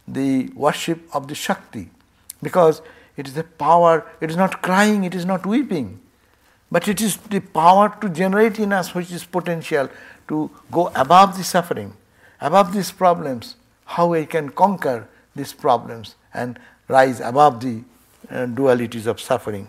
[0.07, 1.89] the worship of the Shakti.
[2.41, 2.81] Because
[3.17, 5.99] it is the power, it is not crying, it is not weeping,
[6.71, 9.89] but it is the power to generate in us which is potential
[10.27, 11.93] to go above the suffering,
[12.39, 17.83] above these problems, how we can conquer these problems and rise above the
[18.29, 19.67] uh, dualities of suffering.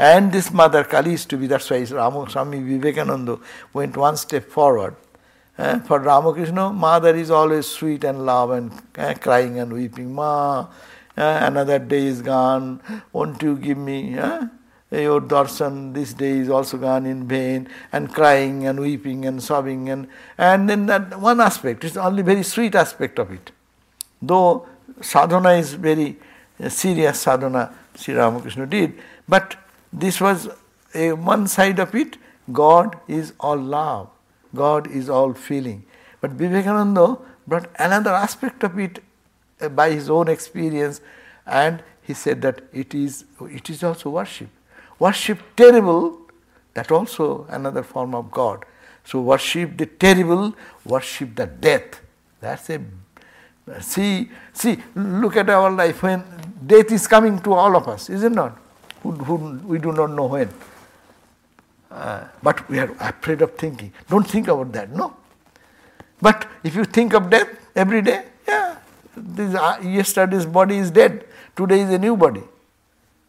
[0.00, 3.38] And this mother Kali is to be, that's why Swami Vivekananda
[3.74, 4.96] went one step forward.
[5.58, 10.14] Uh, for Ramakrishna, mother is always sweet and love and uh, crying and weeping.
[10.14, 10.66] Ma, uh,
[11.18, 12.80] another day is gone.
[13.12, 14.46] Won't you give me uh,
[14.90, 15.92] your darshan?
[15.92, 20.08] This day is also gone in vain, and crying and weeping and sobbing and
[20.38, 21.84] and then that one aspect.
[21.84, 23.52] It's only very sweet aspect of it.
[24.22, 24.66] Though
[25.02, 26.18] sadhana is very
[26.58, 29.56] uh, serious sadhana, Sri Ramakrishna did, but
[29.92, 30.48] this was
[30.94, 32.16] a one side of it.
[32.52, 34.08] God is all love.
[34.54, 35.84] God is all feeling.
[36.20, 39.02] But Vivekananda brought another aspect of it
[39.60, 41.00] uh, by his own experience
[41.46, 43.24] and he said that it is
[43.58, 44.48] it is also worship
[44.98, 46.18] worship terrible
[46.74, 48.64] that also another form of god
[49.04, 52.00] so worship the terrible worship the death
[52.40, 52.80] that's a
[53.80, 56.24] see see look at our life when
[56.66, 58.58] death is coming to all of us is it not
[59.02, 59.36] who, who
[59.66, 60.50] we do not know when
[61.90, 65.14] uh, but we are afraid of thinking don't think about that no
[66.20, 68.76] but if you think of death every day yeah
[69.16, 71.24] this, uh, yesterday's body is dead,
[71.56, 72.42] today is a new body.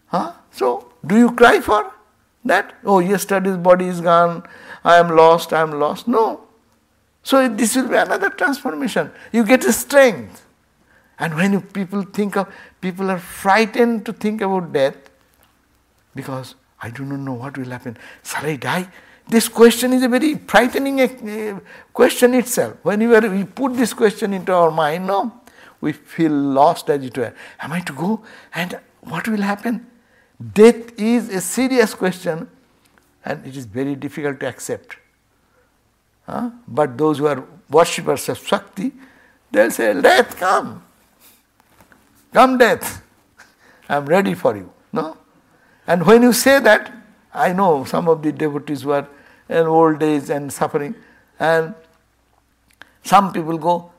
[0.07, 0.33] Huh?
[0.51, 1.91] So, do you cry for
[2.45, 2.75] that?
[2.83, 4.43] Oh, yesterday's body is gone,
[4.83, 6.07] I am lost, I am lost.
[6.07, 6.41] No.
[7.23, 9.11] So, this will be another transformation.
[9.31, 10.45] You get a strength.
[11.19, 14.95] And when you, people think of, people are frightened to think about death
[16.15, 17.97] because I do not know what will happen.
[18.23, 18.89] Shall I die?
[19.27, 21.59] This question is a very frightening uh,
[21.93, 22.77] question itself.
[22.83, 25.41] When you, are, we put this question into our mind, no,
[25.79, 27.33] we feel lost as it were.
[27.59, 28.23] Am I to go?
[28.53, 29.87] And what will happen?
[30.53, 32.49] Death is a serious question
[33.23, 34.97] and it is very difficult to accept.
[36.25, 36.49] Huh?
[36.67, 38.91] But those who are worshippers of Shakti,
[39.51, 40.83] they'll say, Death, come.
[42.33, 43.03] Come, death.
[43.87, 44.71] I'm ready for you.
[44.93, 45.17] No?
[45.87, 46.91] And when you say that,
[47.33, 49.07] I know some of the devotees were
[49.49, 50.95] in old age and suffering,
[51.39, 51.73] and
[53.03, 53.91] some people go,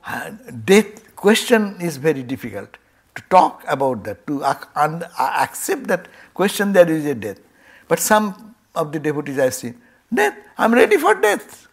[0.65, 2.77] Death question is very difficult
[3.15, 7.41] to talk about that, to accept that question there is a death.
[7.89, 9.81] But some of the devotees I've seen,
[10.13, 11.69] death, I'm ready for death.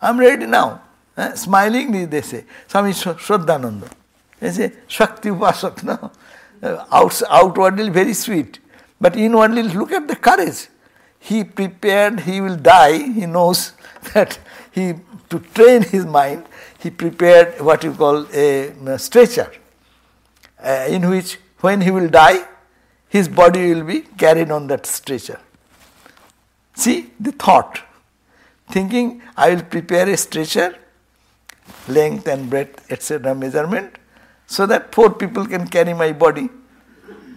[0.00, 0.82] I'm ready now.
[1.16, 1.34] Eh?
[1.34, 3.90] Smilingly they say, Swami Shraddhananda.
[4.40, 6.10] They say, Shakti Upasak, no?
[6.62, 8.60] Uh, Out, outwardly very sweet.
[9.02, 10.68] But inwardly, look at the courage.
[11.18, 13.72] He prepared, he will die, he knows
[14.14, 14.38] that
[14.70, 14.94] he,
[15.28, 16.46] to train his mind,
[16.78, 19.50] he prepared what you call a, a stretcher,
[20.62, 22.44] uh, in which when he will die,
[23.08, 25.40] his body will be carried on that stretcher.
[26.74, 27.80] See the thought.
[28.70, 30.78] Thinking, I will prepare a stretcher,
[31.88, 33.96] length and breadth, etc., measurement,
[34.46, 36.48] so that four people can carry my body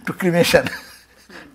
[0.06, 0.68] to cremation,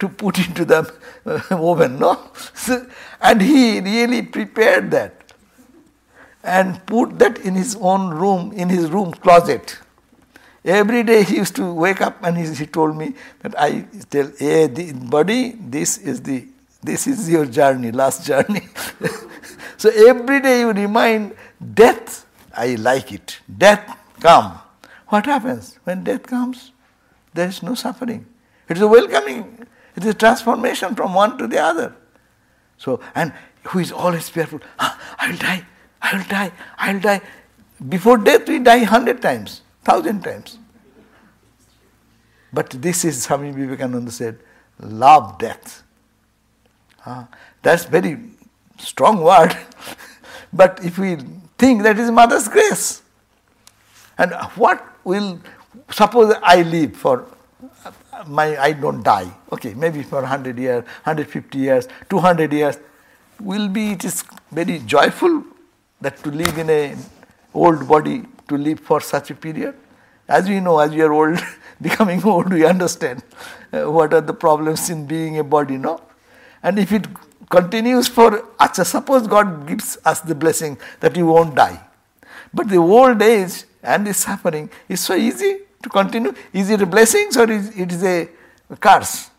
[0.02, 0.92] to put into the
[1.52, 2.20] oven, no?
[2.54, 2.86] So,
[3.22, 5.34] and he really prepared that
[6.44, 9.78] and put that in his own room, in his room closet.
[10.66, 14.32] Every day he used to wake up and he, he told me that I tell,
[14.38, 16.48] hey, the body, this is the
[16.84, 18.68] this is your journey, last journey.
[19.78, 21.36] so every day you remind
[21.76, 22.26] death,
[22.56, 23.40] I like it.
[23.56, 24.60] Death come.
[25.10, 25.78] What happens?
[25.84, 26.72] When death comes,
[27.36, 28.26] there is no suffering.
[28.68, 31.96] It is a welcoming, it is transformation from one to the other.
[32.78, 33.34] So, and
[33.64, 35.66] who is always fearful, ah, I will die,
[36.02, 37.22] I will die, I will die.
[37.88, 40.58] Before death, we die hundred times, thousand times.
[42.54, 44.40] But this is Swami Vivekananda said,
[44.80, 45.84] love death.
[47.06, 47.26] Uh,
[47.62, 48.20] that's very
[48.78, 49.56] strong word.
[50.54, 51.18] but if we
[51.58, 53.02] think that is mother's grace,
[54.18, 55.40] and what will
[55.90, 57.28] suppose I live for
[58.28, 59.32] my I don't die.
[59.52, 62.78] Okay, maybe for 100 years, 150 years, 200 years,
[63.40, 65.44] will be it is very joyful
[66.00, 66.96] that to live in a
[67.54, 69.76] old body to live for such a period.
[70.28, 71.40] As we know, as we are old,
[71.82, 73.24] becoming old, we understand
[73.74, 76.02] uh, what are the problems in being a body, no?
[76.64, 77.08] And if it
[77.50, 81.82] continues for, suppose God gives us the blessing that you won't die.
[82.54, 86.34] But the old age and the suffering is so easy to continue.
[86.54, 88.30] Is it a blessing or is it is a
[88.80, 89.30] curse?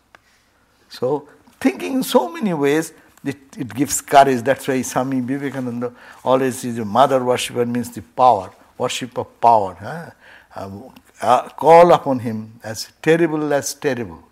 [0.89, 1.27] So,
[1.59, 4.41] thinking in so many ways, it, it gives courage.
[4.41, 9.75] That's why Swami Vivekananda always says mother worshipper means the power, worship of power.
[9.75, 10.09] Huh?
[10.55, 10.89] Uh,
[11.21, 14.23] uh, call upon him as terrible as terrible,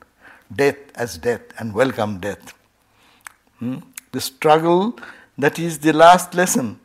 [0.53, 2.53] death as death, and welcome death.
[3.59, 3.77] Hmm?
[4.11, 4.99] The struggle
[5.37, 6.79] that is the last lesson.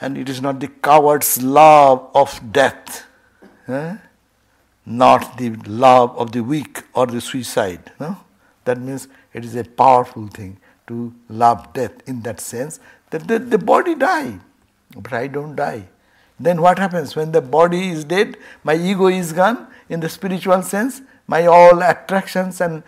[0.00, 3.07] And it is not the coward's love of death,
[3.68, 3.96] eh?
[4.86, 7.92] not the love of the weak or the suicide.
[8.00, 8.16] No?
[8.64, 13.38] That means it is a powerful thing to love death in that sense that the,
[13.38, 14.38] the body die,
[14.96, 15.88] but I don't die.
[16.40, 18.36] Then what happens when the body is dead?
[18.62, 21.02] My ego is gone in the spiritual sense.
[21.26, 22.82] My all attractions and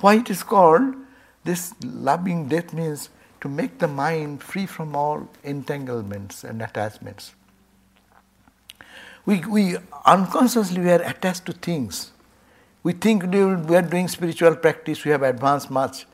[0.00, 0.94] why it is called
[1.44, 3.08] this loving death means
[3.40, 7.32] to make the mind free from all entanglements and attachments.
[9.28, 9.76] We, we
[10.06, 12.12] unconsciously we are attached to things.
[12.82, 16.06] We think we are doing spiritual practice, we have advanced much.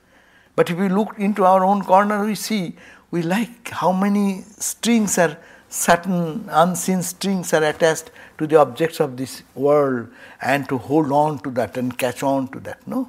[0.57, 2.75] But if we look into our own corner, we see
[3.13, 5.39] we like how many strings are
[5.69, 10.09] certain unseen strings are attached to the objects of this world
[10.43, 13.09] and to hold on to that and catch on to that, no?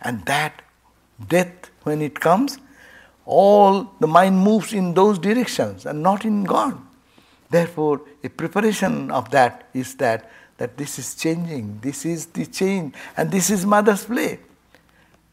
[0.00, 0.62] And that
[1.28, 2.56] death, when it comes,
[3.26, 6.80] all the mind moves in those directions and not in God.
[7.50, 10.30] Therefore, a preparation of that is that
[10.60, 14.38] that this is changing, this is the change, and this is mother's play.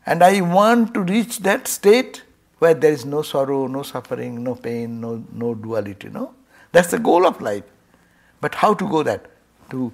[0.06, 2.24] And I want to reach that state
[2.60, 6.08] where there is no sorrow, no suffering, no pain, no, no duality.
[6.08, 6.34] No?
[6.72, 7.66] That's the goal of life.
[8.40, 9.26] But how to go that?
[9.72, 9.92] To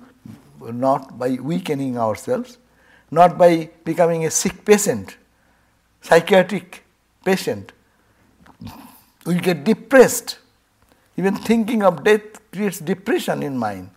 [0.61, 2.59] not by weakening ourselves,
[3.09, 5.17] not by becoming a sick patient,
[6.01, 6.83] psychiatric
[7.25, 7.71] patient,
[9.25, 10.37] will get depressed.
[11.17, 13.89] Even thinking of death creates depression in mind.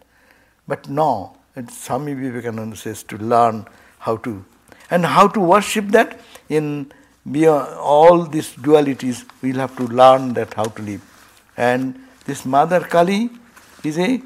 [0.69, 1.37] But no,
[1.71, 3.67] Swami Vivekananda says to learn
[3.99, 4.45] how to
[4.91, 6.93] and how to worship that in
[7.31, 11.03] beyond all these dualities we'll have to learn that how to live.
[11.57, 13.31] And this Mother Kali
[13.83, 14.23] is a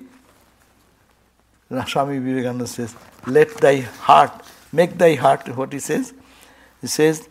[1.86, 4.32] Swami Vivekananda says, let thy heart,
[4.72, 6.12] make thy heart what he says.
[6.80, 7.28] He says,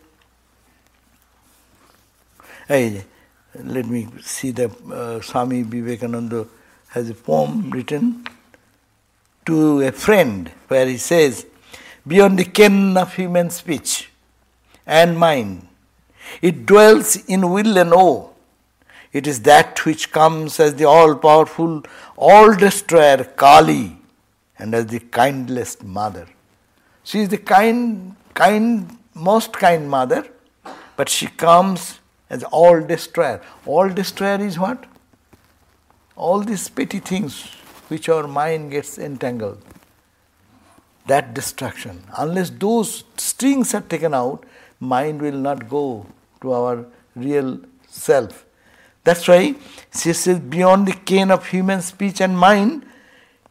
[3.54, 6.46] let me see the uh, Swami Vivekananda
[6.88, 8.24] has a poem written
[9.46, 11.46] to a friend where he says,
[12.06, 14.10] Beyond the ken of human speech
[14.86, 15.68] and mind,
[16.40, 18.28] it dwells in will and awe.
[19.12, 21.82] It is that which comes as the all powerful,
[22.16, 23.96] all destroyer Kali
[24.58, 26.26] and as the kindest mother.
[27.02, 30.26] She is the kind, kind, most kind mother,
[30.96, 31.99] but she comes
[32.30, 33.42] as all destroyer.
[33.66, 34.86] All destroyer is what?
[36.16, 37.42] All these petty things
[37.88, 39.62] which our mind gets entangled.
[41.06, 42.04] That destruction.
[42.16, 44.44] Unless those strings are taken out,
[44.78, 46.06] mind will not go
[46.42, 47.58] to our real
[47.88, 48.46] self.
[49.02, 49.56] That's why
[49.94, 52.86] she says, beyond the ken of human speech and mind,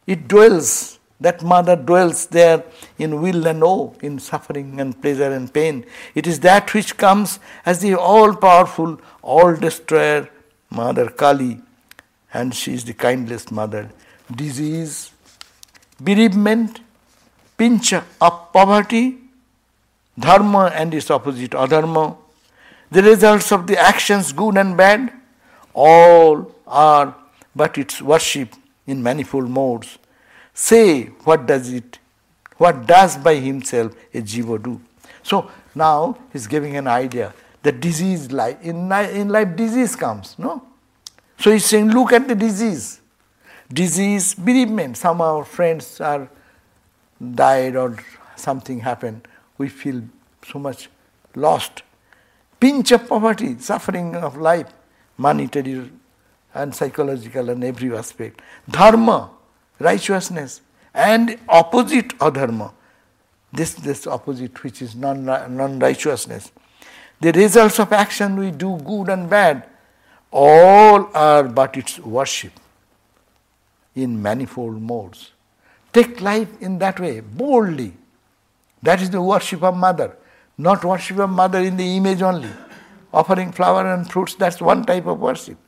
[0.06, 2.64] it dwells that mother dwells there
[2.98, 5.84] in will and woe, in suffering and pleasure and pain.
[6.14, 10.28] It is that which comes as the all powerful, all destroyer,
[10.70, 11.60] Mother Kali,
[12.32, 13.90] and she is the kindest mother.
[14.34, 15.10] Disease,
[16.00, 16.80] bereavement,
[17.56, 19.18] pinch of poverty,
[20.18, 22.16] dharma and its opposite adharma,
[22.90, 25.12] the results of the actions, good and bad,
[25.74, 27.14] all are
[27.54, 28.54] but its worship
[28.86, 29.98] in manifold modes.
[30.60, 31.98] Say, what does it,
[32.58, 34.78] what does by himself a jiva do?
[35.22, 37.32] So now he's giving an idea.
[37.62, 40.62] The disease life, in, in life disease comes, no?
[41.38, 43.00] So he's saying, look at the disease.
[43.72, 44.98] Disease, bereavement.
[44.98, 46.28] Some of our friends are
[47.34, 47.96] died or
[48.36, 49.26] something happened.
[49.56, 50.02] We feel
[50.46, 50.90] so much
[51.34, 51.82] lost.
[52.60, 54.70] Pinch of poverty, suffering of life,
[55.16, 55.90] monetary
[56.52, 58.42] and psychological and every aspect.
[58.68, 59.30] Dharma,
[59.80, 60.60] righteousness,
[60.94, 62.72] and opposite adharma.
[63.52, 66.52] This, this opposite which is non, non-righteousness.
[67.20, 69.66] The results of action we do good and bad,
[70.30, 72.52] all are but its worship
[73.94, 75.32] in manifold modes.
[75.92, 77.94] Take life in that way, boldly.
[78.82, 80.16] That is the worship of mother,
[80.56, 82.48] not worship of mother in the image only.
[83.12, 85.58] Offering flower and fruits, that's one type of worship.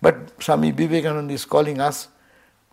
[0.00, 2.08] But Swami Vivekananda is calling us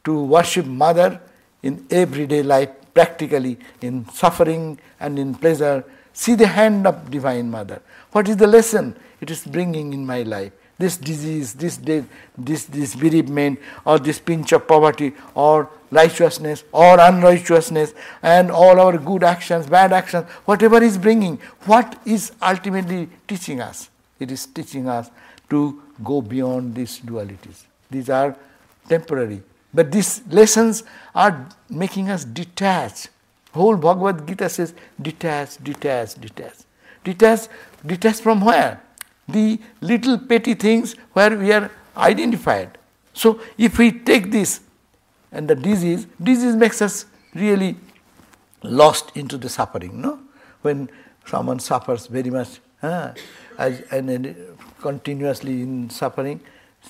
[0.04, 1.20] to worship mother
[1.64, 5.84] in everyday life, practically, in suffering and in pleasure.
[6.14, 7.82] See the hand of Divine Mother.
[8.12, 10.52] What is the lesson it is bringing in my life?
[10.78, 12.06] this disease, this death,
[12.38, 18.98] this, this bereavement, or this pinch of poverty, or righteousness, or unrighteousness, and all our
[18.98, 23.89] good actions, bad actions, whatever is bringing, what is ultimately teaching us?
[24.20, 25.10] It is teaching us
[25.50, 27.64] to go beyond these dualities.
[27.89, 28.36] These are
[28.88, 29.41] temporary.
[29.74, 33.07] But these lessons are making us detach.
[33.51, 36.55] Whole Bhagavad Gita says detach, detach, detach.
[37.03, 37.47] Detach,
[37.86, 38.82] detach from where?
[39.28, 42.78] the little petty things where we are identified.
[43.13, 44.61] So if we take this
[45.32, 47.76] and the disease, disease makes us really
[48.63, 50.20] lost into the suffering, no?
[50.61, 50.89] When
[51.26, 53.13] someone suffers very much uh,
[53.57, 56.39] as, and, and continuously in suffering,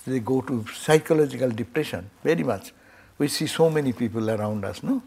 [0.05, 2.73] they go to psychological depression very much.
[3.17, 5.01] We see so many people around us, no?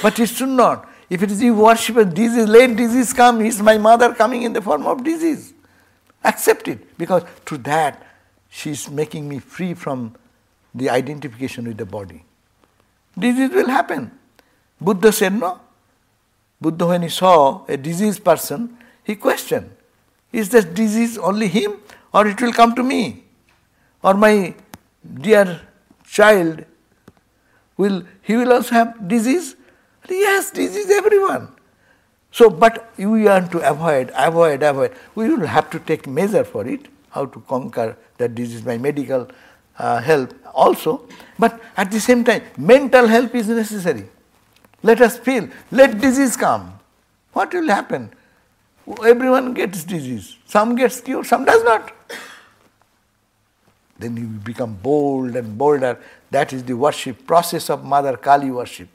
[0.00, 0.88] But it should not.
[1.10, 3.42] If it is you worship a disease, let disease come.
[3.42, 5.52] Is my mother coming in the form of disease?
[6.24, 8.06] Accept it because through that
[8.48, 10.14] she is making me free from
[10.74, 12.24] the identification with the body.
[13.18, 14.10] Disease will happen.
[14.80, 15.60] Buddha said no.
[16.60, 19.70] Buddha, when he saw a diseased person, he questioned
[20.32, 21.76] Is this disease only him
[22.14, 23.24] or it will come to me?
[24.02, 24.54] Or my
[25.20, 25.60] dear
[26.04, 26.64] child,
[27.76, 29.56] will he will also have disease?
[30.08, 31.48] Yes, disease everyone.
[32.32, 34.92] So, but we want to avoid, avoid, avoid.
[35.14, 39.28] We will have to take measure for it, how to conquer that disease by medical
[39.78, 41.06] uh, help also.
[41.38, 44.08] But at the same time, mental help is necessary.
[44.82, 46.78] Let us feel, let disease come.
[47.32, 48.12] What will happen?
[49.04, 50.36] Everyone gets disease.
[50.46, 51.92] Some gets cured, some does not.
[54.02, 55.98] Then you become bold and bolder.
[56.30, 58.88] That is the worship process of Mother Kali worship.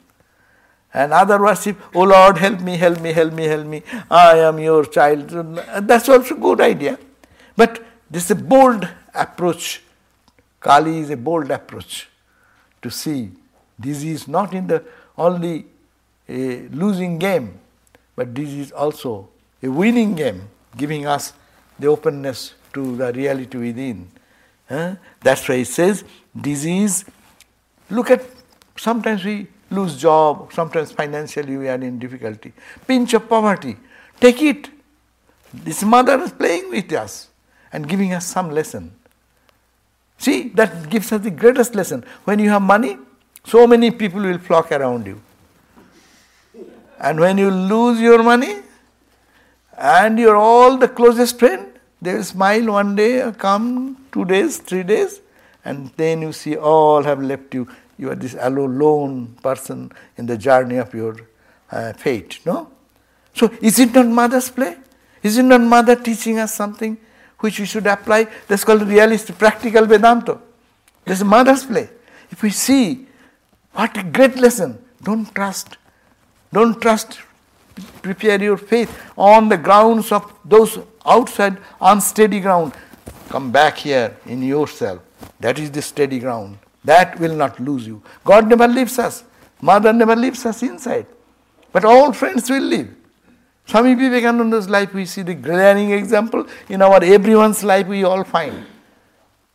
[0.92, 3.82] And other worship, oh Lord, help me, help me, help me, help me.
[4.10, 5.30] I am your child.
[5.30, 6.98] That's also a good idea.
[7.56, 9.82] But this is a bold approach.
[10.60, 12.08] Kali is a bold approach
[12.82, 13.30] to see
[13.78, 14.82] this is not in the
[15.16, 15.66] only
[16.28, 17.58] a losing game,
[18.16, 19.28] but this is also
[19.62, 21.32] a winning game, giving us
[21.78, 24.08] the openness to the reality within.
[24.68, 26.04] That's why it says
[26.38, 27.04] disease.
[27.90, 28.22] Look at
[28.76, 32.52] sometimes we lose job, sometimes financially we are in difficulty.
[32.86, 33.76] Pinch of poverty,
[34.20, 34.70] take it.
[35.52, 37.28] This mother is playing with us
[37.72, 38.92] and giving us some lesson.
[40.18, 42.04] See, that gives us the greatest lesson.
[42.24, 42.98] When you have money,
[43.44, 45.20] so many people will flock around you.
[47.00, 48.56] And when you lose your money,
[49.78, 54.82] and you're all the closest friend, they will smile one day, come two days, three
[54.82, 55.20] days,
[55.64, 57.68] and then you see all have left you
[57.98, 61.16] you are this alone person in the journey of your
[61.70, 62.70] uh, fate, no?
[63.34, 64.76] So is it not mother's play?
[65.22, 66.96] Is it not mother teaching us something
[67.40, 68.28] which we should apply?
[68.46, 70.38] That's called realist practical Vedanta.
[71.04, 71.88] This is mother's play.
[72.30, 73.06] If we see
[73.72, 75.76] what a great lesson, don't trust.
[76.52, 77.18] Don't trust.
[78.02, 82.72] Prepare your faith on the grounds of those outside unsteady ground.
[83.28, 85.00] Come back here in yourself.
[85.40, 86.58] That is the steady ground.
[86.84, 88.02] That will not lose you.
[88.24, 89.24] God never leaves us.
[89.60, 91.06] Mother never leaves us inside.
[91.72, 92.94] But all friends will leave.
[93.66, 96.46] Swami Vivekananda's life, we see the glaring example.
[96.70, 98.64] In our everyone's life, we all find.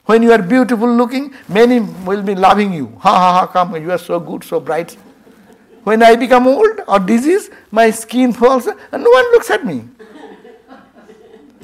[0.06, 2.88] When you are beautiful looking, many will be loving you.
[3.00, 4.96] Ha ha ha, come, you are so good, so bright.
[5.84, 9.84] When I become old or disease, my skin falls and no one looks at me.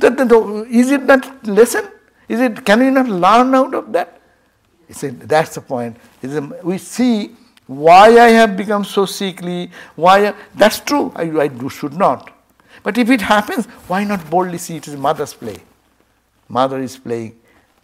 [0.72, 1.90] Is it not lesson?
[2.28, 2.66] Is it?
[2.66, 4.20] Can we not learn out of that?
[4.88, 5.98] He said, that's the point.
[6.64, 7.36] We see
[7.68, 9.72] why I have become so sickly.
[9.96, 10.34] Why?
[10.56, 11.12] That's true.
[11.16, 12.32] I, I do, should not.
[12.82, 15.58] But if it happens, why not boldly see it is mother's play?
[16.48, 17.36] Mother is playing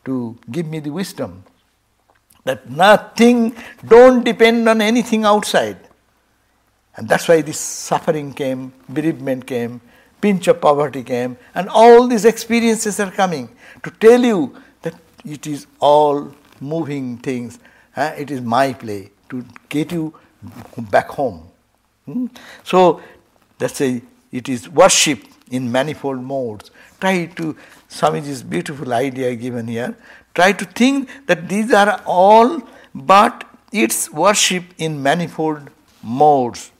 [0.06, 1.44] to give me the wisdom
[2.46, 3.56] that nothing,
[3.86, 5.78] don't depend on anything outside.
[6.98, 9.82] And that's why this suffering came, bereavement came,
[10.22, 13.50] pinch of poverty came, and all these experiences are coming
[13.84, 17.60] to tell you that it is all moving things.
[17.96, 20.14] Uh, it is my play to get you
[20.90, 21.50] back home.
[22.06, 22.28] Hmm?
[22.64, 23.02] So
[23.58, 26.72] that's a it is worship in manifold modes.
[27.00, 27.56] Try to
[27.90, 29.96] Swamiji's beautiful idea given here.
[30.34, 32.62] Try to think that these are all,
[32.94, 35.70] but it's worship in manifold
[36.04, 36.72] modes.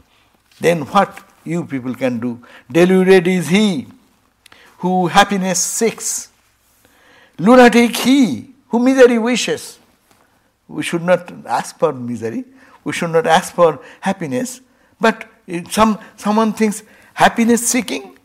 [0.60, 2.40] Then what you people can do?
[2.72, 3.88] Deluded is he
[4.80, 6.30] who happiness seeks.
[7.38, 9.80] Lunatic he who misery wishes.
[10.68, 12.46] We should not ask for misery.
[12.84, 14.62] We should not ask for happiness.
[15.00, 15.28] But
[15.70, 16.84] some, someone thinks
[17.14, 18.18] happiness seeking,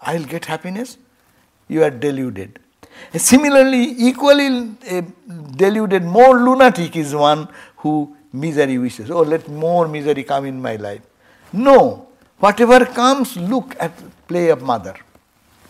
[0.00, 0.98] I'll get happiness.
[1.68, 2.58] You are deluded.
[3.14, 5.02] Similarly, equally uh,
[5.56, 9.10] deluded, more lunatic is one who misery wishes.
[9.10, 11.02] Oh, let more misery come in my life.
[11.52, 13.92] No, whatever comes, look at
[14.28, 14.94] play of mother.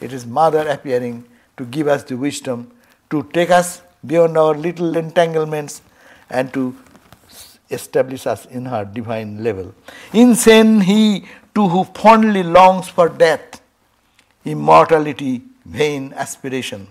[0.01, 1.24] It is mother appearing
[1.57, 2.70] to give us the wisdom,
[3.11, 5.83] to take us beyond our little entanglements,
[6.29, 6.77] and to
[7.70, 9.74] establish us in her divine level.
[10.12, 11.24] Insane he
[11.55, 13.61] too who fondly longs for death,
[14.45, 16.87] immortality, vain aspiration.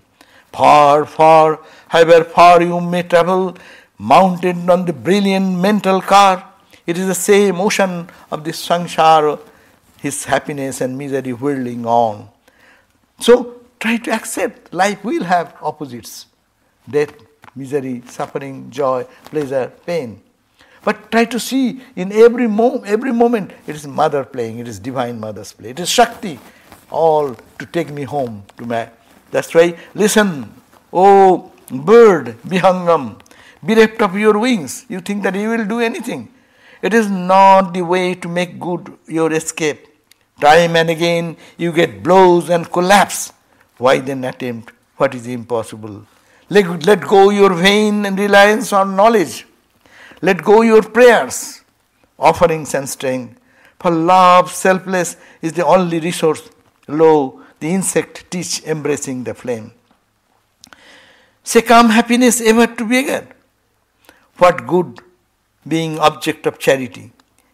[0.52, 1.60] Far, far,
[1.90, 3.58] however far you may travel,
[3.98, 6.52] mounted on the brilliant mental car,
[6.86, 9.40] it is the same ocean of the samsara,
[10.00, 12.30] his happiness and misery whirling on.
[13.20, 16.28] So try to accept life will have opposites
[16.90, 17.14] death,
[17.56, 20.22] misery, suffering, joy, pleasure, pain.
[20.84, 24.78] But try to see in every, mo- every moment it is mother playing, it is
[24.78, 26.40] divine mother's play, it is Shakti,
[26.92, 28.90] all to take me home to my
[29.36, 30.50] that's why, listen,
[30.94, 33.20] oh bird, Vihangam,
[33.62, 36.30] bereft of your wings, you think that you will do anything.
[36.88, 39.88] It is not the way to make good your escape.
[40.40, 43.34] Time and again you get blows and collapse.
[43.80, 46.06] Why then attempt what is impossible?
[46.48, 49.48] Let, let go your vain reliance on knowledge.
[50.22, 51.64] Let go your prayers,
[52.20, 53.40] offerings and strength.
[53.80, 56.48] For love, selfless, is the only resource.
[56.88, 59.72] Lo, the insect teach embracing the flame.
[61.44, 63.28] Say, come happiness ever to beggar.
[64.38, 65.02] What good
[65.68, 67.12] being object of charity?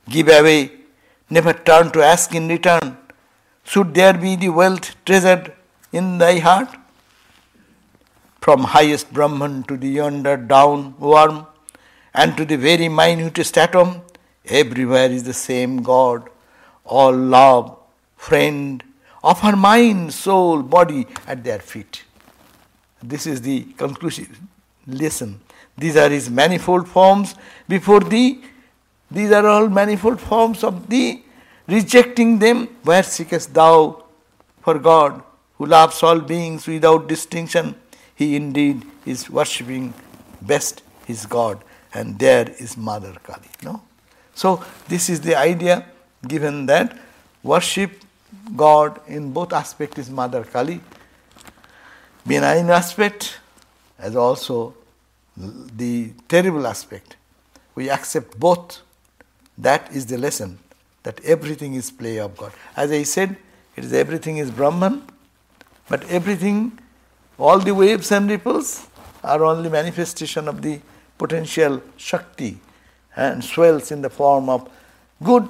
[0.09, 0.71] Give away,
[1.29, 2.97] never turn to ask in return.
[3.63, 5.53] Should there be the wealth treasured
[5.91, 6.69] in thy heart?
[8.41, 11.45] From highest Brahman to the yonder down worm,
[12.13, 14.01] and to the very minutest atom,
[14.45, 16.29] everywhere is the same God,
[16.83, 17.77] all love,
[18.17, 18.83] friend,
[19.23, 22.03] of her mind, soul, body at their feet.
[23.03, 24.39] This is the conclusive
[24.87, 25.39] lesson.
[25.77, 27.35] These are his manifold forms
[27.67, 28.43] before thee.
[29.09, 31.23] These are all manifold forms of thee.
[31.67, 34.03] Rejecting them, where seekest thou
[34.61, 35.21] for God,
[35.57, 37.75] who loves all beings without distinction?
[38.15, 39.93] He indeed is worshipping
[40.41, 41.63] best his God,
[41.93, 43.49] and there is Mother Kali.
[43.63, 43.81] No?
[44.33, 45.85] So, this is the idea
[46.27, 46.97] given that
[47.43, 47.91] worship
[48.55, 50.81] God in both aspects is Mother Kali.
[52.25, 53.39] Benign aspect
[53.97, 54.73] as also
[55.37, 57.15] the terrible aspect.
[57.75, 58.81] We accept both.
[59.57, 60.59] That is the lesson
[61.03, 62.51] that everything is play of God.
[62.75, 63.37] As I said,
[63.75, 65.03] it is everything is Brahman,
[65.87, 66.79] but everything,
[67.37, 68.87] all the waves and ripples
[69.23, 70.79] are only manifestation of the
[71.17, 72.59] potential Shakti
[73.15, 74.69] and swells in the form of
[75.23, 75.47] good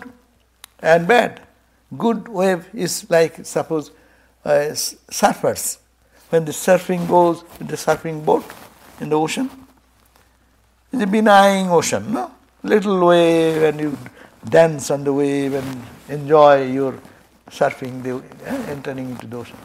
[0.80, 1.42] and bad.
[1.98, 3.92] Good wave is like, suppose,
[4.46, 4.72] uh,
[5.12, 5.78] surfers.
[6.30, 8.46] When the surfing goes in the surfing boat
[9.00, 9.50] in the ocean,
[10.92, 12.32] it's a benign ocean, no?
[12.64, 13.98] Little wave and you
[14.44, 17.00] dance on the wave and enjoy your
[17.50, 19.58] surfing, the, uh, entering into the ocean.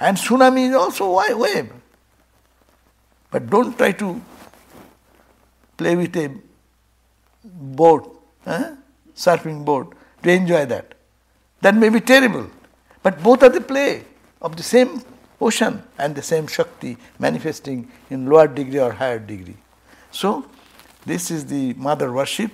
[0.00, 1.72] And tsunami is also a wave.
[3.30, 4.20] But don't try to
[5.76, 6.30] play with a
[7.44, 8.74] boat, eh?
[9.14, 10.94] surfing boat, to enjoy that.
[11.60, 12.50] That may be terrible,
[13.02, 14.04] but both are the play
[14.42, 15.02] of the same
[15.40, 19.56] ocean and the same Shakti manifesting in lower degree or higher degree.
[20.10, 20.46] So,
[21.06, 22.50] this is the mother worship,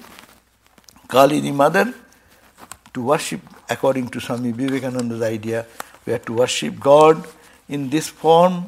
[1.08, 1.92] Kali the mother,
[2.92, 5.64] to worship according to Swami Vivekananda's idea.
[6.04, 7.26] We have to worship God
[7.68, 8.66] in this form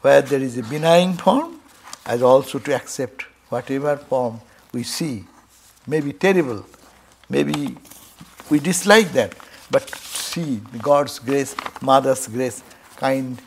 [0.00, 1.60] where there is a benign form,
[2.06, 4.40] as also to accept whatever form
[4.72, 5.24] we see.
[5.86, 6.64] Maybe terrible,
[7.28, 7.76] maybe
[8.48, 9.34] we dislike that,
[9.70, 12.62] but see God's grace, Mother's grace,
[12.96, 13.38] kind,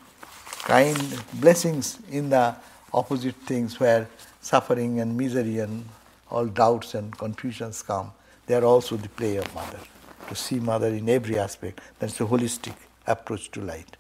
[0.60, 2.56] kind blessings in the
[2.94, 4.08] opposite things where
[4.44, 5.86] suffering and misery and
[6.30, 8.12] all doubts and confusions come.
[8.46, 9.80] They are also the play of Mother.
[10.28, 12.76] To see Mother in every aspect, that's a holistic
[13.08, 13.96] approach to light.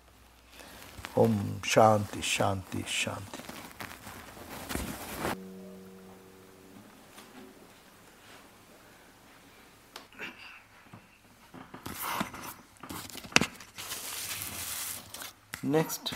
[1.15, 3.39] Om Shanti, Shanti, Shanti.
[15.63, 16.13] Next,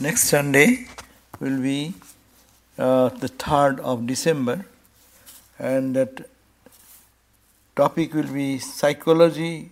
[0.00, 0.86] next Sunday
[1.40, 1.94] will be
[2.78, 4.66] uh, the 3rd of December,
[5.58, 6.28] and that
[7.76, 9.70] topic will be psychology,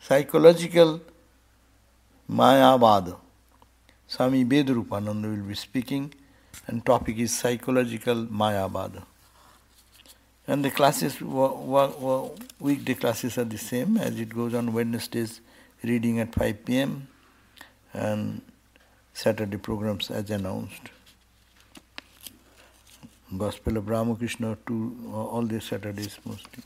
[0.00, 1.00] psychological
[2.30, 3.16] Mayavad.
[4.06, 6.12] Swami Vedrupananda will be speaking,
[6.66, 9.02] and topic is psychological Mayavad.
[10.46, 15.40] And the classes, weekday classes are the same as it goes on Wednesdays,
[15.82, 17.08] reading at 5 p.m.
[17.92, 18.42] and
[19.12, 20.90] Saturday programs as announced.
[23.38, 26.64] Gospel of Ramakrishna to uh, all the Saturdays mostly.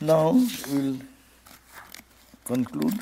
[0.00, 0.30] Now
[0.70, 0.98] we'll
[2.44, 3.00] conclude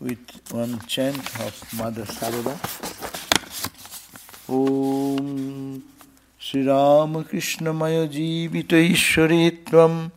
[0.00, 0.18] with
[0.52, 2.54] one chant of Mother Sarada.
[4.48, 5.82] Om
[6.38, 10.12] Sri Ramakrishna Maya Jivita Ishwaritvam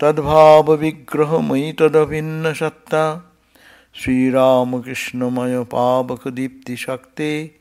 [0.00, 3.22] Tadbhava Vigrahamai Tadavinna Satta
[3.92, 7.59] Sri Ramakrishna Maya Pabaka Dipti Shakti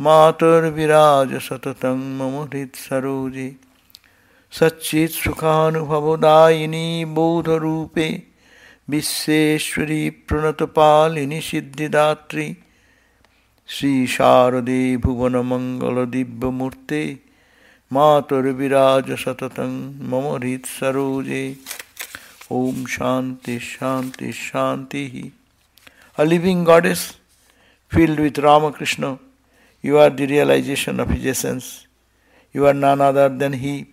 [0.00, 3.56] मातुर्विराज सततं मम हृत्सरोजे
[4.52, 8.22] सच्चित् सुखानुभवदायिनी बोधरूपे,
[8.90, 12.56] विश्वेश्वरी प्रणतपालिनी सिद्धिदात्री।
[13.68, 17.18] श्रीशारदे भुवनमङ्गलदिव्यमूर्ते
[17.92, 21.56] मातुर्विराज सततं मम हृत्सरोजे
[22.52, 25.30] ॐ शान्ति शान्ति शान्तिः
[26.18, 27.14] A living goddess
[27.88, 29.18] filled with Ramakrishna
[29.82, 31.86] You are the realization of His essence.
[32.52, 33.88] You are none other than He.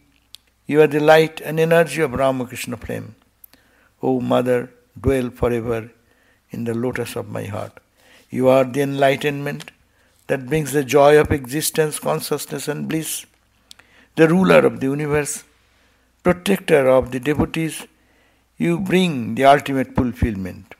[0.67, 3.15] You are the light and energy of Ramakrishna flame.
[4.03, 4.71] O Mother,
[5.01, 5.89] dwell forever
[6.51, 7.79] in the lotus of my heart.
[8.29, 9.71] You are the enlightenment
[10.27, 13.25] that brings the joy of existence, consciousness, and bliss.
[14.15, 15.43] The ruler of the universe,
[16.21, 17.87] protector of the devotees,
[18.57, 20.75] you bring the ultimate fulfillment.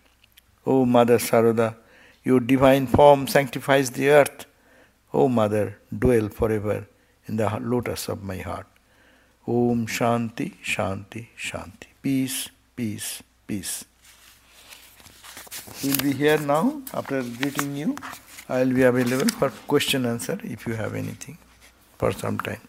[0.68, 1.76] O Mother Sarada,
[2.24, 4.45] your divine form sanctifies the earth
[5.14, 6.88] O Mother, dwell forever
[7.28, 8.68] in the lotus of my heart.
[9.47, 11.88] Om Shanti, Shanti, Shanti.
[12.01, 13.86] Peace, peace, peace.
[15.84, 16.82] We'll be here now.
[16.93, 17.95] After greeting you,
[18.47, 21.38] I'll be available for question answer if you have anything
[21.97, 22.62] for some time.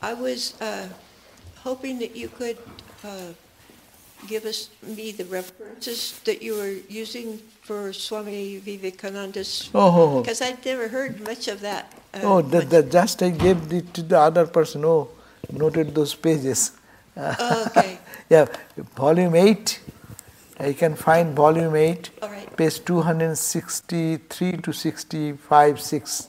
[0.00, 0.88] I was uh,
[1.62, 2.58] hoping that you could
[3.04, 3.32] uh,
[4.26, 9.70] give us me the references that you were using for Swami Vivekananda's?
[9.74, 10.48] Oh, because oh, oh.
[10.48, 11.92] I'd never heard much of that.
[12.14, 14.84] Uh, oh, that, that just I gave it to the other person.
[14.84, 15.08] Oh,
[15.50, 16.72] noted those pages.
[17.16, 17.98] Oh, okay.
[18.30, 18.46] yeah,
[18.96, 19.80] volume eight.
[20.58, 22.56] I can find volume eight, All right.
[22.56, 26.28] page two hundred sixty-three to sixty-five, six.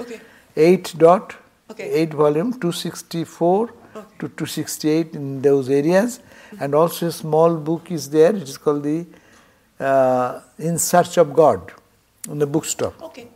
[0.00, 0.20] Okay.
[0.56, 1.36] Eight dot.
[1.70, 1.90] Okay.
[1.90, 3.83] Eight volume, two sixty-four okay.
[4.18, 6.20] To two sixty-eight in those areas
[6.60, 8.34] and also a small book is there.
[8.34, 9.06] It is called the
[9.80, 11.72] uh, In Search of God
[12.28, 12.94] in the bookstore.
[13.02, 13.28] Okay.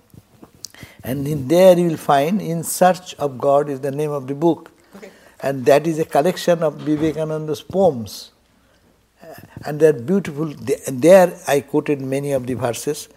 [1.02, 4.34] And in there you will find In Search of God is the name of the
[4.34, 4.70] book.
[4.96, 5.11] Okay.
[5.40, 8.32] And that is a collection of Vivekananda's poems.
[9.64, 10.46] And they are beautiful.
[10.88, 13.09] There I quoted many of the verses.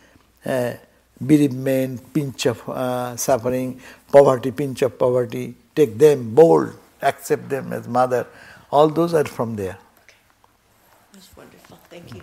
[0.45, 0.73] Uh,
[1.19, 3.79] bereavement, pinch of uh, suffering,
[4.11, 8.27] poverty, pinch of poverty, take them bold, accept them as mother.
[8.71, 9.77] All those are from there.
[10.03, 10.15] Okay.
[11.13, 11.77] That's wonderful.
[11.89, 12.21] Thank you.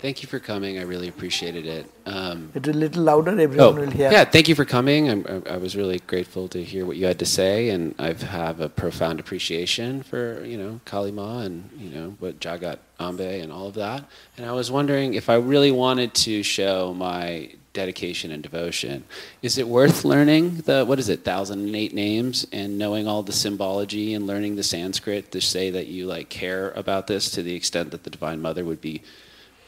[0.00, 0.78] Thank you for coming.
[0.78, 1.90] I really appreciated it.
[2.06, 3.32] Um, it's a little louder.
[3.32, 4.12] Everyone oh, will hear.
[4.12, 5.10] Yeah, thank you for coming.
[5.10, 8.60] I'm, i was really grateful to hear what you had to say, and I have
[8.60, 13.50] a profound appreciation for you know Kali Ma and you know what Jagat Ambe and
[13.50, 14.04] all of that.
[14.36, 19.04] And I was wondering if I really wanted to show my dedication and devotion.
[19.42, 23.22] Is it worth learning the what is it, thousand and eight names and knowing all
[23.22, 27.42] the symbology and learning the Sanskrit to say that you like care about this to
[27.42, 29.02] the extent that the Divine Mother would be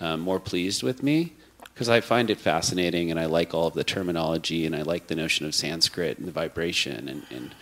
[0.00, 1.34] um, more pleased with me?
[1.80, 5.06] because I find it fascinating and I like all of the terminology and I like
[5.06, 7.54] the notion of Sanskrit and the vibration and, and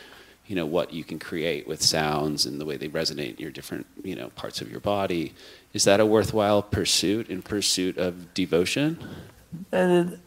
[0.49, 3.53] you know what you can create with sounds and the way they resonate in your
[3.53, 5.34] different you know parts of your body.
[5.72, 8.99] Is that a worthwhile pursuit in pursuit of devotion?
[9.70, 10.18] And,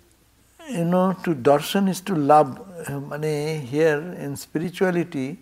[0.69, 2.67] you know, to darshan is to love.
[2.89, 5.37] Money here in spirituality,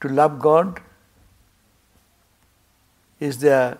[0.00, 0.80] to love God
[3.18, 3.78] is the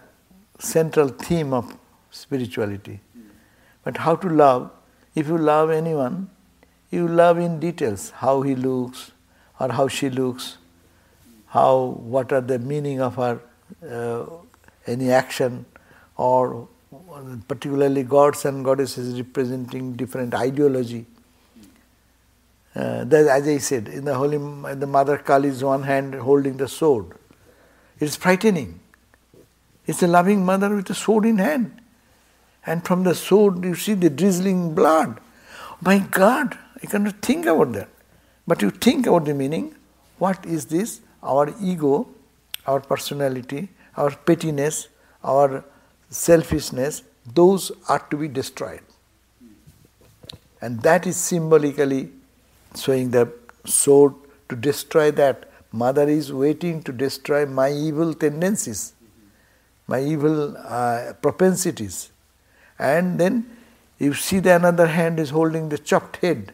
[0.58, 1.76] central theme of
[2.10, 3.00] spirituality.
[3.84, 4.70] But how to love?
[5.14, 6.30] If you love anyone,
[6.90, 9.12] you love in details how he looks
[9.60, 10.58] or how she looks,
[11.46, 13.40] how what are the meaning of her
[13.88, 14.26] uh,
[14.86, 15.66] any action,
[16.16, 16.68] or
[17.46, 21.06] particularly gods and goddesses representing different ideology.
[22.74, 24.38] Uh, that, as I said, in the holy,
[24.74, 27.06] the Mother Kali is one hand holding the sword.
[27.98, 28.80] It's frightening.
[29.86, 31.80] It's a loving mother with a sword in hand
[32.68, 35.18] and from the sword you see the drizzling blood.
[35.80, 37.88] My God, I cannot think about that.
[38.46, 39.74] But you think about the meaning.
[40.18, 41.00] What is this?
[41.22, 42.08] Our ego,
[42.66, 44.88] our personality, our pettiness,
[45.24, 45.64] our
[46.10, 47.02] selfishness,
[47.34, 48.80] those are to be destroyed.
[50.60, 52.10] And that is symbolically
[52.76, 53.32] showing the
[53.64, 54.14] sword
[54.48, 55.44] to destroy that.
[55.70, 58.94] Mother is waiting to destroy my evil tendencies,
[59.86, 62.10] my evil uh, propensities.
[62.78, 63.56] And then
[63.98, 66.52] you see the another hand is holding the chopped head,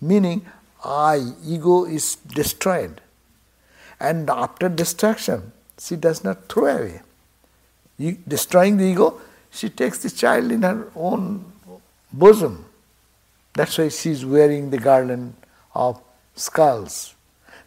[0.00, 0.46] meaning
[0.84, 3.00] I, ego is destroyed.
[3.98, 7.00] And after destruction, she does not throw away.
[8.28, 9.20] destroying the ego,
[9.50, 11.44] she takes the child in her own
[12.12, 12.64] bosom.
[13.54, 15.34] That's why she is wearing the garland
[15.74, 16.00] of
[16.34, 17.14] skulls.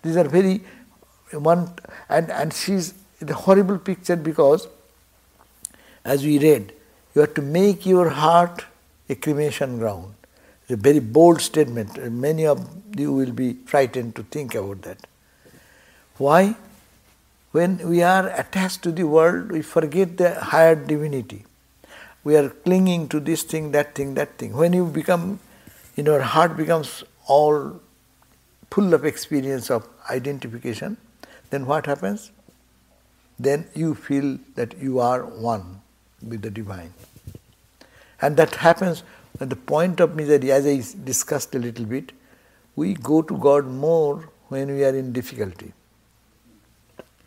[0.02, 0.64] These are very
[1.32, 1.74] one
[2.10, 4.68] and, and she's the horrible picture because
[6.06, 6.74] as we read,
[7.16, 8.66] you have to make your heart
[9.10, 10.14] a cremation ground.
[10.64, 12.12] It's a very bold statement.
[12.12, 12.68] Many of
[12.98, 15.08] you will be frightened to think about that.
[16.18, 16.56] Why?
[17.52, 21.46] When we are attached to the world, we forget the higher divinity.
[22.24, 24.54] We are clinging to this thing, that thing, that thing.
[24.54, 25.40] When you become,
[25.98, 27.82] in your heart becomes all
[28.72, 30.98] full of experience of identification,
[31.50, 32.32] then what happens?
[33.40, 35.82] Then you feel that you are one
[36.22, 36.94] with the divine.
[38.22, 39.04] And that happens
[39.40, 42.12] at the point of misery, as I discussed a little bit,
[42.76, 45.74] we go to God more when we are in difficulty.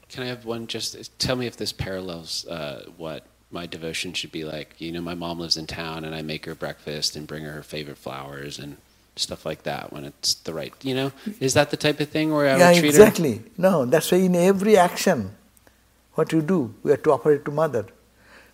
[0.08, 0.66] Can I have one?
[0.66, 3.26] Just tell me if this parallels uh, what
[3.56, 4.68] my devotion should be like.
[4.78, 7.52] You know, my mom lives in town, and I make her breakfast and bring her
[7.52, 8.76] her favorite flowers and
[9.16, 10.74] stuff like that when it's the right.
[10.82, 13.34] You know, is that the type of thing where I yeah, would treat exactly.
[13.38, 13.44] her?
[13.66, 15.34] No, that's why in every action,
[16.14, 17.86] what you do, we have to offer it to mother.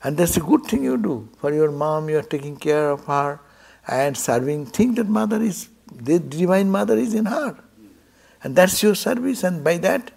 [0.04, 1.28] And that's a good thing you do.
[1.38, 3.40] For your mom, you are taking care of her
[3.86, 4.66] and serving.
[4.66, 5.68] Think that mother is,
[6.10, 7.56] the divine mother is in her.
[8.42, 10.10] And that's your service, and by that,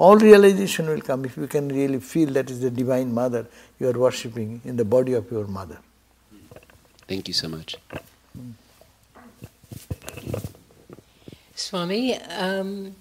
[0.00, 3.46] all realization will come if you can really feel that is the divine mother
[3.78, 5.78] you are worshipping in the body of your mother.
[7.06, 7.76] Thank you so much.
[11.54, 12.96] Swami, um,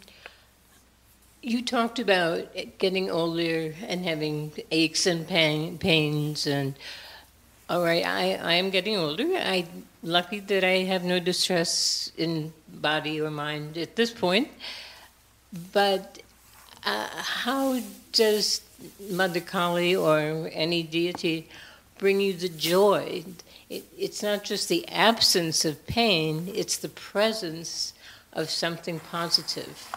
[1.41, 6.75] you talked about getting older and having aches and pain, pains, and
[7.69, 9.25] all right, I, I am getting older.
[9.37, 14.49] I'm lucky that I have no distress in body or mind at this point.
[15.71, 16.19] But
[16.83, 18.61] uh, how does
[19.09, 21.47] Mother Kali or any deity
[21.97, 23.23] bring you the joy?
[23.69, 27.93] It, it's not just the absence of pain, it's the presence
[28.33, 29.95] of something positive.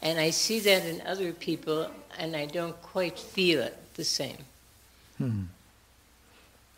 [0.00, 4.38] And I see that in other people, and I don't quite feel it the same.
[5.18, 5.42] Hmm.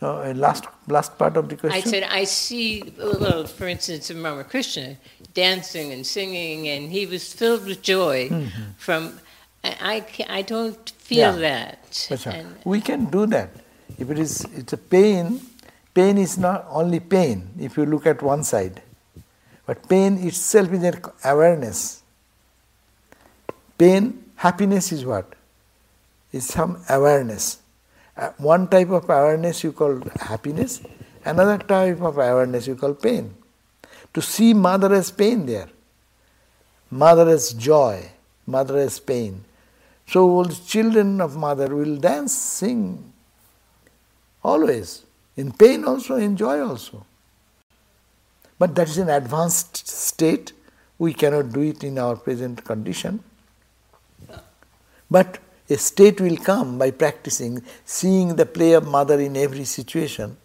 [0.00, 1.78] uh, last last part of the question.
[1.78, 2.92] I said I see.
[2.98, 4.96] Well, for instance, in Ramakrishna,
[5.34, 8.62] dancing and singing, and he was filled with joy mm-hmm.
[8.78, 9.20] from.
[9.64, 11.76] I, I, I don't feel yeah.
[11.76, 12.08] that.
[12.26, 13.50] And, we can do that.
[13.98, 15.40] If it is it's a pain,
[15.94, 17.50] pain is not only pain.
[17.58, 18.82] If you look at one side,
[19.66, 22.02] but pain itself is an awareness
[23.82, 25.34] Pain, happiness is what?
[26.30, 27.58] Is some awareness.
[28.16, 30.80] Uh, one type of awareness you call happiness,
[31.24, 33.34] another type of awareness you call pain.
[34.14, 35.68] To see mother as pain there,
[36.92, 38.08] mother as joy,
[38.46, 39.44] mother as pain.
[40.12, 43.12] So children of mother will dance, sing,
[44.44, 45.04] always.
[45.36, 47.06] In pain also, in joy also.
[48.58, 50.52] But that is an advanced state.
[50.98, 53.24] We cannot do it in our present condition.
[55.10, 55.38] But
[55.70, 60.36] a state will come by practicing, seeing the play of mother in every situation.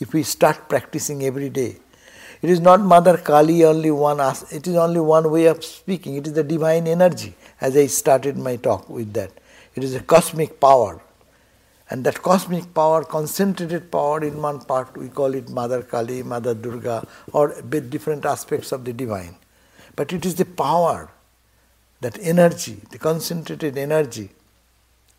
[0.00, 1.76] if we start practicing every day.
[2.42, 4.18] It is not Mother Kali only one,
[4.50, 6.16] it is only one way of speaking.
[6.16, 9.30] It is the divine energy, as I started my talk with that.
[9.74, 11.00] It is a cosmic power.
[11.88, 16.54] And that cosmic power, concentrated power in one part, we call it Mother Kali, Mother
[16.54, 19.36] Durga, or different aspects of the divine.
[19.96, 21.10] But it is the power,
[22.00, 24.30] that energy, the concentrated energy,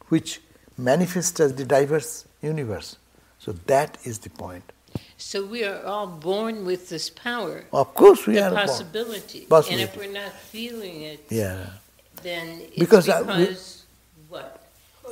[0.08, 0.42] which
[0.78, 2.98] manifests as the diverse universe.
[3.38, 4.72] So that is the point.
[5.18, 7.66] So we are all born with this power.
[7.72, 9.42] Of course, we the are possibility.
[9.42, 9.84] Possibility.
[9.84, 11.68] And if we're not feeling it, yeah.
[12.24, 13.84] Then it's because, because
[14.20, 14.64] we, what?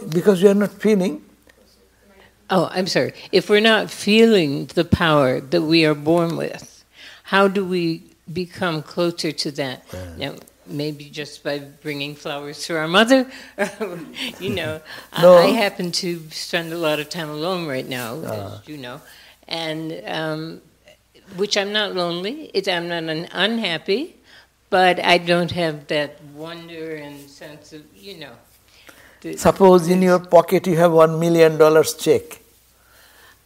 [0.10, 1.24] Because you are not feeling.
[2.50, 3.14] Oh, I'm sorry.
[3.32, 6.84] If we're not feeling the power that we are born with,
[7.24, 9.86] how do we become closer to that?
[9.94, 10.16] Yeah.
[10.18, 10.36] Now,
[10.66, 13.30] maybe just by bringing flowers to our mother.
[14.40, 14.82] you know,
[15.22, 15.38] no.
[15.38, 18.22] I, I, happen to spend a lot of time alone right now, uh.
[18.22, 18.62] as ah.
[18.66, 19.02] you know,
[19.48, 20.62] and um,
[21.36, 22.52] which I'm not lonely.
[22.54, 24.16] It, I'm not un- unhappy,
[24.70, 28.34] but I don't have that wonder and sense of you know.
[29.22, 32.42] The, Suppose in your pocket you have one million dollars check.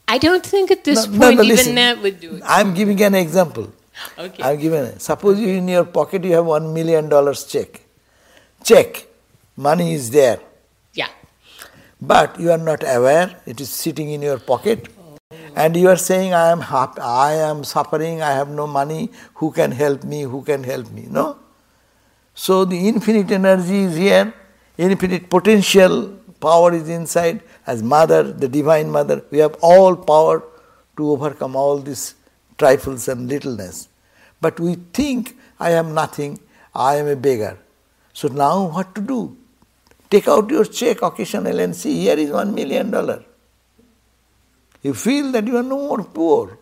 [0.08, 2.44] I don't think at this no, point no, even listen, that would do it.
[2.46, 3.72] I'm giving an example.
[4.18, 4.44] Okay.
[4.44, 5.00] I'm giving.
[5.00, 7.82] Suppose you in your pocket you have one million dollars check.
[8.64, 9.08] Check,
[9.56, 10.40] money is there.
[10.94, 11.10] Yeah.
[12.02, 13.36] But you are not aware.
[13.46, 14.93] It is sitting in your pocket.
[15.56, 18.22] And you are saying, "I am happy, I am suffering.
[18.22, 19.12] I have no money.
[19.36, 20.22] Who can help me?
[20.22, 21.38] Who can help me?" No.
[22.34, 24.34] So the infinite energy is here.
[24.78, 27.42] Infinite potential power is inside.
[27.66, 30.44] As mother, the divine mother, we have all power
[30.98, 32.16] to overcome all these
[32.58, 33.88] trifles and littleness.
[34.42, 36.40] But we think, I am nothing,
[36.76, 37.58] I am a beggar.
[38.14, 39.38] So now what to do?
[40.10, 43.24] Take out your check occasionally and see, here is one million dollar.
[44.84, 46.60] You feel that you are no more poor.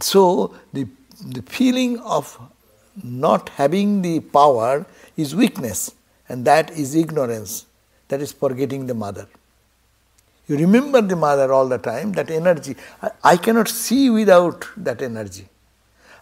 [0.00, 0.86] So the,
[1.24, 2.38] the feeling of
[3.02, 4.84] not having the power
[5.16, 5.94] is weakness,
[6.28, 7.66] and that is ignorance,
[8.08, 9.28] that is forgetting the mother.
[10.48, 12.76] You remember the mother all the time, that energy.
[13.00, 15.48] I, I cannot see without that energy.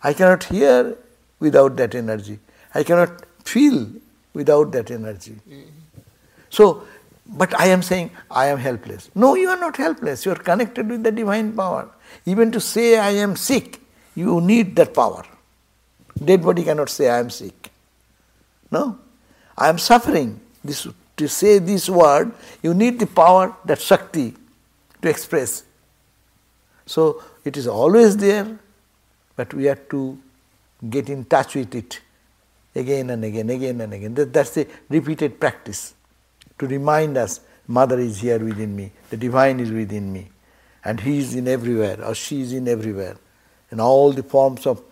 [0.02, 0.96] I cannot hear
[1.40, 2.38] without that energy.
[2.74, 3.88] I cannot feel
[4.34, 5.36] without that energy.
[6.50, 6.86] So,
[7.32, 9.10] but I am saying I am helpless.
[9.14, 10.26] No, you are not helpless.
[10.26, 11.88] You are connected with the divine power.
[12.26, 13.80] Even to say I am sick,
[14.14, 15.24] you need that power.
[16.22, 17.70] Dead body cannot say I am sick.
[18.70, 18.98] No,
[19.56, 20.40] I am suffering.
[20.64, 24.34] This to say this word, you need the power, that Shakti,
[25.02, 25.64] to express.
[26.86, 28.58] So it is always there,
[29.36, 30.18] but we have to
[30.88, 32.00] get in touch with it
[32.74, 34.14] again and again, again and again.
[34.14, 35.94] That, that's the repeated practice
[36.60, 40.30] to remind us Mother is here within me, the Divine is within me,
[40.84, 43.16] and He is in everywhere, or she is in everywhere.
[43.70, 44.82] In all the forms of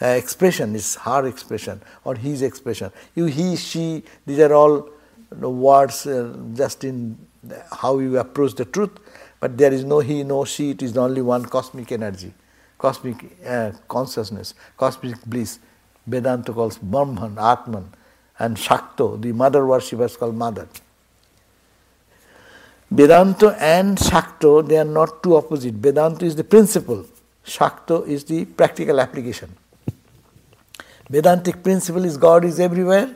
[0.00, 2.92] uh, expression is her expression or his expression.
[3.14, 4.90] You, he, she, these are all
[5.30, 7.16] the words uh, just in
[7.72, 8.90] how you approach the truth,
[9.40, 12.34] but there is no he, no she, it is only one cosmic energy,
[12.76, 15.58] cosmic uh, consciousness, cosmic bliss.
[16.06, 17.92] Vedanta calls Brahman, Atman,
[18.38, 20.68] and Shakto, the mother worshippers call mother.
[22.90, 25.74] Vedanta and Shakto, they are not two opposite.
[25.74, 27.04] Vedanta is the principle,
[27.44, 29.54] Shakto is the practical application.
[31.10, 33.14] Vedantic principle is God is everywhere,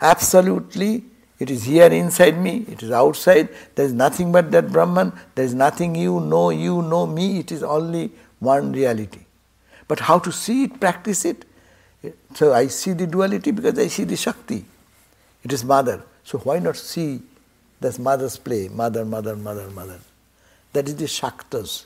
[0.00, 1.04] absolutely
[1.42, 3.48] it is here inside me, it is outside.
[3.74, 5.12] There is nothing but that Brahman.
[5.34, 7.40] There is nothing you know, you know me.
[7.40, 9.24] It is only one reality.
[9.88, 11.44] But how to see it, practice it?
[12.34, 14.64] So I see the duality because I see the Shakti.
[15.42, 16.04] It is mother.
[16.22, 17.22] So why not see
[17.82, 18.68] this mother's play?
[18.68, 19.98] Mother, mother, mother, mother.
[20.72, 21.84] That is the Shaktas.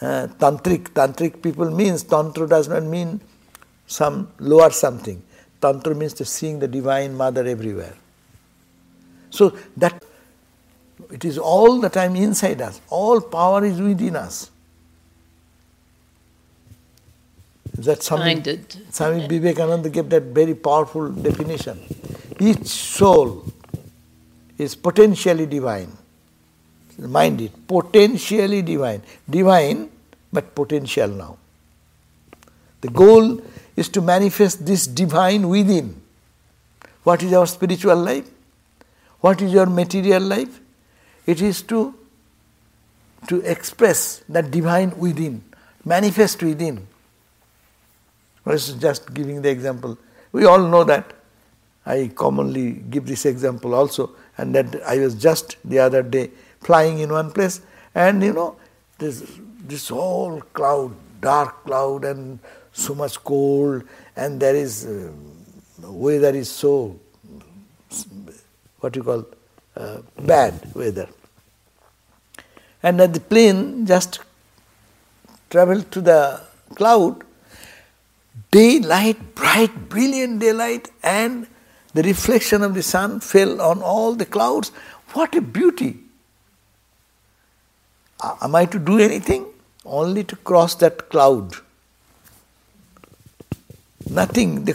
[0.00, 3.20] Uh, tantric, tantric people means, Tantra does not mean
[3.86, 5.22] some lower something.
[5.60, 7.94] Tantra means the seeing the divine mother everywhere.
[9.30, 10.02] So that
[11.10, 12.80] it is all the time inside us.
[12.90, 14.50] All power is within us.
[17.78, 18.42] That Swami,
[18.90, 21.80] Swami Vivekananda gave that very powerful definition.
[22.38, 23.44] Each soul
[24.58, 25.90] is potentially divine.
[26.98, 29.02] Mind it, potentially divine.
[29.28, 29.90] Divine,
[30.32, 31.36] but potential now.
[32.80, 33.40] The goal
[33.76, 36.00] is to manifest this divine within.
[37.02, 38.28] What is our spiritual life?
[39.20, 40.60] What is your material life?
[41.26, 41.94] It is to,
[43.28, 45.42] to express that divine within,
[45.84, 46.86] manifest within.
[48.44, 49.96] Was just giving the example.
[50.30, 51.14] We all know that.
[51.86, 56.30] I commonly give this example also, and that I was just the other day
[56.60, 57.60] flying in one place,
[57.94, 58.56] and you know,
[58.98, 59.22] this
[59.66, 62.38] this whole cloud, dark cloud, and
[62.72, 63.84] so much cold,
[64.16, 65.10] and there is uh,
[65.82, 66.98] weather is so
[68.80, 69.24] what you call
[69.76, 71.08] uh, bad weather.
[72.82, 74.20] And then the plane just
[75.48, 76.40] traveled to the
[76.74, 77.24] cloud,
[78.50, 81.46] daylight, bright, brilliant daylight, and
[81.94, 84.70] the reflection of the sun fell on all the clouds.
[85.12, 85.98] What a beauty!
[88.40, 89.46] Am I to do anything?
[89.84, 91.52] Only to cross that cloud.
[94.08, 94.66] Nothing.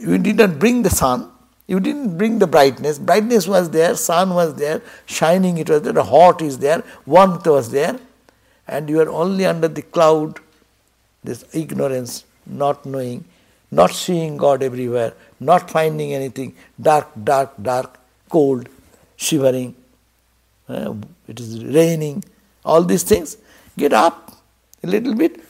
[0.00, 1.30] You did not bring the sun.
[1.66, 2.98] You didn't bring the brightness.
[2.98, 7.46] Brightness was there, sun was there, shining it was there, the hot is there, warmth
[7.46, 7.98] was there,
[8.66, 10.40] and you are only under the cloud,
[11.22, 13.26] this ignorance, not knowing,
[13.70, 18.68] not seeing God everywhere, not finding anything, dark, dark, dark, cold,
[19.16, 19.74] shivering,
[20.68, 20.94] uh,
[21.26, 22.24] it is raining,
[22.64, 23.36] all these things.
[23.76, 24.32] Get up
[24.82, 25.40] a little bit.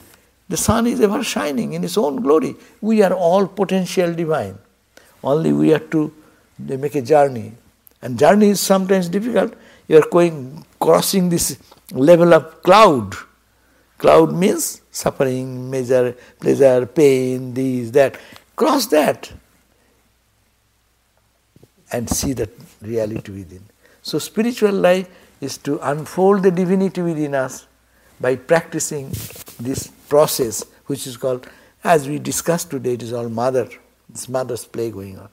[0.49, 2.57] The sun is ever shining in its own glory.
[2.81, 4.59] We are all potential divine.
[5.23, 6.13] Only we have to
[6.59, 7.53] make a journey.
[8.01, 9.55] And journey is sometimes difficult.
[9.89, 11.59] You are going crossing this
[11.93, 13.15] level of cloud.
[13.99, 18.19] Cloud means suffering, measure, pleasure, pain, this, that.
[18.55, 19.33] Cross that
[21.93, 23.65] and see that reality within.
[24.03, 25.09] So spiritual life
[25.41, 27.67] is to unfold the divinity within us
[28.21, 29.11] by practicing
[29.61, 31.49] this process, which is called,
[31.85, 33.69] as we discussed today, it is all mother.
[34.11, 35.29] It's mother's play going on.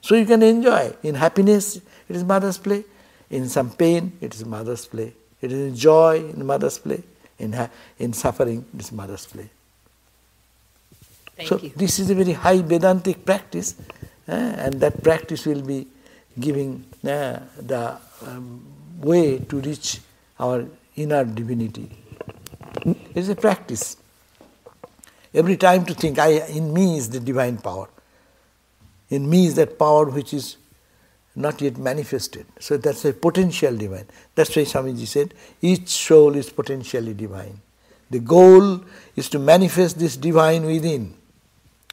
[0.00, 0.94] So you can enjoy.
[1.02, 2.84] In happiness, it is mother's play.
[3.30, 5.12] In some pain, it is mother's play.
[5.40, 7.02] It is in joy, in mother's play.
[7.38, 9.48] In, ha- in suffering, it is mother's play.
[11.36, 11.72] Thank so you.
[11.74, 13.74] this is a very high Vedantic practice,
[14.30, 15.86] and that practice will be
[16.38, 18.64] giving uh, the um,
[18.98, 20.00] way to reach
[20.38, 20.66] our
[20.96, 21.90] inner divinity.
[23.14, 23.96] It's a practice.
[25.34, 27.88] Every time to think, I in me is the divine power.
[29.10, 30.56] In me is that power which is
[31.34, 32.46] not yet manifested.
[32.58, 34.06] So that's a potential divine.
[34.34, 37.60] That's why Swamiji said, each soul is potentially divine.
[38.10, 41.16] The goal is to manifest this divine within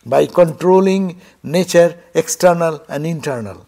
[0.07, 3.65] by controlling nature, external and internal.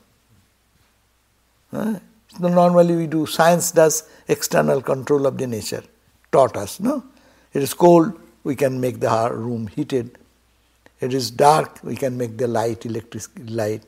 [1.71, 1.99] Huh?
[2.39, 5.83] Normally we do, science does external control of the nature,
[6.31, 7.03] taught us, no?
[7.53, 10.17] It is cold, we can make the room heated.
[11.01, 13.83] It is dark, we can make the light, electric light.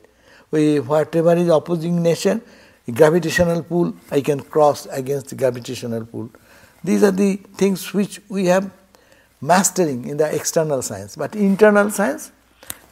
[0.50, 2.40] We, whatever is opposing nature,
[2.92, 6.30] gravitational pull, I can cross against the gravitational pull.
[6.84, 8.70] These are the things which we have
[9.40, 11.16] mastering in the external science.
[11.16, 12.32] But internal science,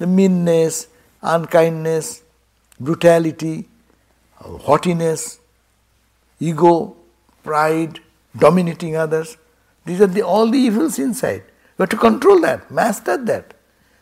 [0.00, 0.88] the meanness,
[1.20, 2.22] unkindness,
[2.80, 3.68] brutality,
[4.34, 5.38] haughtiness,
[6.40, 6.96] ego,
[7.42, 8.00] pride,
[8.36, 9.36] dominating others.
[9.84, 11.42] These are the, all the evils inside.
[11.78, 13.52] You have to control that, master that.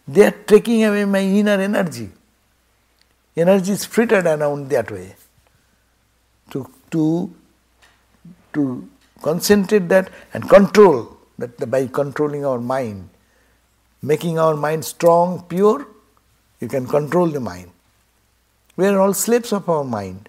[0.06, 2.10] They are taking away my inner energy.
[3.36, 5.16] Energy is frittered around that way.
[6.50, 7.34] To, to,
[8.54, 8.88] to
[9.20, 13.10] concentrate that and control that by controlling our mind,
[14.02, 15.86] making our mind strong, pure,
[16.60, 17.70] you can control the mind.
[18.76, 20.28] We are all slaves of our mind.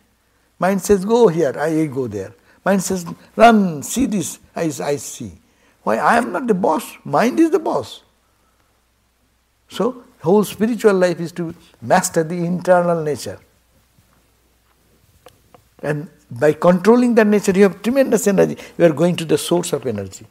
[0.58, 2.34] Mind says, go here, I go there.
[2.66, 3.06] Mind says,
[3.36, 5.32] run, see this, I, I see.
[5.84, 5.98] Why?
[5.98, 8.04] I am not the boss, mind is the boss.
[9.70, 13.40] So, whole spiritual life is to master the internal nature.
[15.82, 18.58] And by controlling that nature, you have tremendous energy.
[18.78, 20.26] You are going to the source of energy.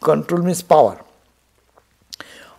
[0.00, 1.04] Control means power.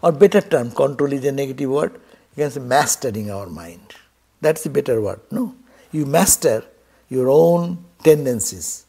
[0.01, 1.93] Or better term, control is a negative word.
[2.35, 3.95] You can say mastering our mind.
[4.41, 5.19] That's the better word.
[5.31, 5.55] No.
[5.91, 6.63] You master
[7.09, 8.85] your own tendencies.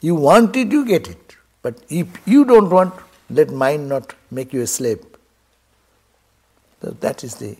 [0.00, 1.36] You want it, you get it.
[1.62, 2.94] But if you don't want,
[3.28, 5.04] let mind not make you a slave.
[6.80, 7.56] So that is the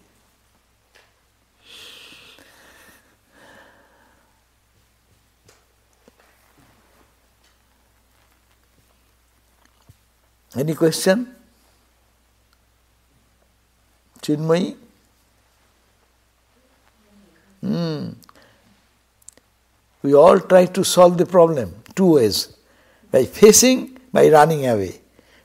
[10.57, 11.36] Any question?
[14.23, 14.77] Chinmayi?
[17.61, 18.11] Hmm.
[20.03, 22.57] We all try to solve the problem two ways
[23.11, 25.01] by facing, by running away.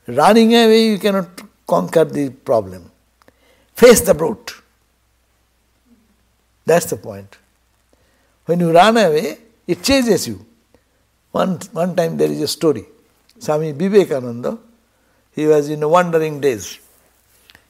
[0.06, 2.90] Running away, you cannot conquer the problem.
[3.74, 4.54] Face the brute.
[6.64, 7.36] That's the point.
[8.46, 10.44] When you run away, it chases you.
[11.32, 12.84] One, one time there is a story.
[13.38, 14.58] Swami Vivekananda,
[15.32, 16.78] he was in wandering days.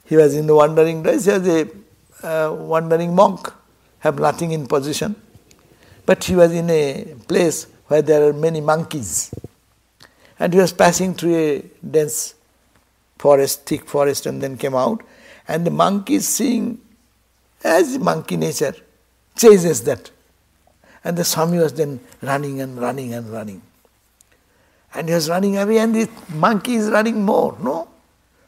[0.05, 1.69] He was in the wandering he was a
[2.23, 3.51] uh, wandering monk
[4.03, 5.15] have nothing in possession.
[6.05, 9.33] But he was in a place where there are many monkeys.
[10.39, 12.35] and he was passing through a dense
[13.17, 15.01] forest, thick forest, and then came out.
[15.47, 16.81] And the monkeys, seeing,
[17.63, 18.75] as monkey nature,
[19.37, 20.11] chases that.
[21.05, 23.61] And the Swami was then running and running and running.
[24.93, 27.87] And he was running away, and the monkey is running more, no?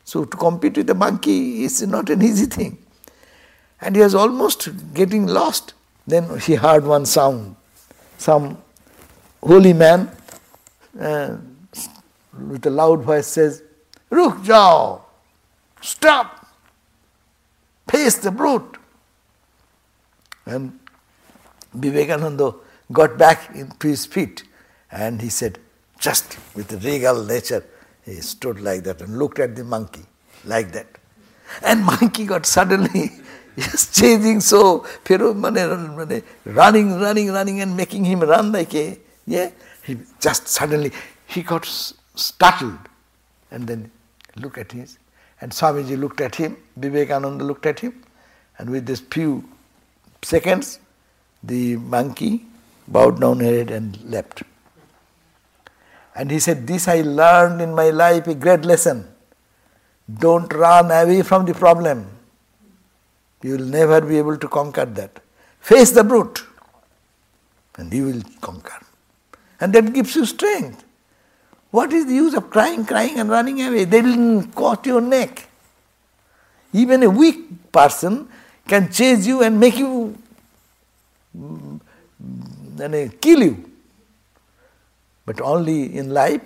[0.05, 2.77] So to compete with the monkey is not an easy thing.
[3.81, 5.73] And he was almost getting lost.
[6.07, 7.55] Then he heard one sound.
[8.17, 8.57] Some
[9.41, 10.09] holy man
[10.99, 11.37] uh,
[12.47, 13.63] with a loud voice says,
[14.09, 15.03] Ruk jao,
[15.81, 16.47] stop,
[17.89, 18.77] face the brute.
[20.45, 20.79] And
[21.73, 22.53] Vivekananda
[22.91, 24.43] got back into his feet
[24.91, 25.59] and he said,
[25.99, 27.65] just with a regal nature,
[28.05, 30.05] he stood like that and looked at the monkey
[30.45, 30.87] like that.
[31.61, 33.11] And monkey got suddenly
[33.57, 36.13] just changing so, running,
[36.45, 39.51] running, running and making him run like a, yeah,
[39.83, 40.91] he just suddenly,
[41.27, 41.65] he got
[42.15, 42.79] startled
[43.51, 43.91] and then
[44.35, 44.97] look at his,
[45.41, 48.03] and Swamiji looked at him, Vivekananda looked at him,
[48.57, 49.43] and with this few
[50.21, 50.79] seconds,
[51.43, 52.45] the monkey
[52.87, 54.43] bowed down her head and left.
[56.15, 59.07] And he said, This I learned in my life, a great lesson.
[60.11, 62.07] Don't run away from the problem.
[63.43, 65.19] You will never be able to conquer that.
[65.59, 66.43] Face the brute,
[67.77, 68.79] and you will conquer.
[69.59, 70.83] And that gives you strength.
[71.71, 73.83] What is the use of crying, crying, and running away?
[73.83, 75.49] They will cut your neck.
[76.71, 78.27] Even a weak person
[78.67, 80.17] can chase you and make you
[81.37, 81.79] mm,
[82.79, 83.74] and uh, kill you.
[85.25, 86.41] But only in life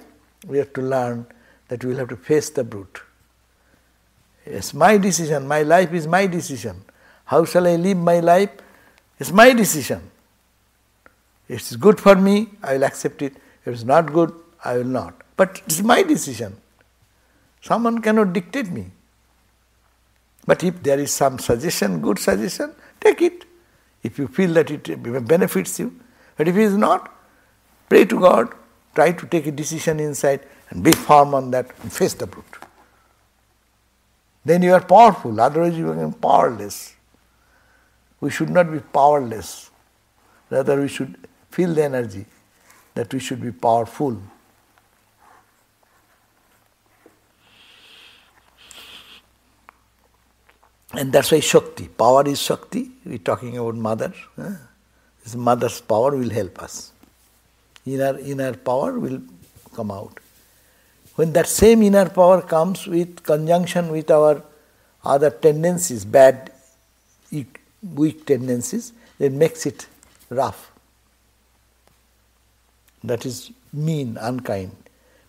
[0.48, 1.26] we have to learn
[1.68, 3.02] that we will have to face the brute.
[4.46, 6.84] It's my decision, my life is my decision.
[7.26, 8.50] How shall I live my life?
[9.20, 10.10] It's my decision.
[11.48, 13.36] If it's good for me, I will accept it.
[13.66, 14.34] If it's not good,
[14.64, 15.22] I will not.
[15.36, 16.56] But it's my decision.
[17.62, 18.92] Someone cannot dictate me.
[20.46, 23.46] But if there is some suggestion, good suggestion, take it.
[24.02, 26.00] If you feel that it benefits you.
[26.38, 27.14] But if it is not,
[27.90, 28.54] pray to God,
[28.96, 32.46] try to take a decision inside and be firm on that and face the brute.
[34.46, 36.96] Then you are powerful, otherwise you are powerless.
[38.22, 39.70] We should not be powerless.
[40.50, 41.18] Rather, we should
[41.52, 42.26] feel the energy
[42.96, 44.22] that we should be powerful.
[50.94, 51.88] And that's why Shakti.
[51.88, 52.92] Power is Shakti.
[53.06, 54.14] We're talking about mother.
[55.24, 56.92] This mother's power will help us.
[57.86, 59.22] Inner, inner power will
[59.74, 60.20] come out.
[61.16, 64.44] When that same inner power comes with conjunction with our
[65.04, 66.52] other tendencies, bad,
[67.82, 69.88] weak tendencies, it makes it
[70.30, 70.72] rough.
[73.04, 74.76] That is mean, unkind.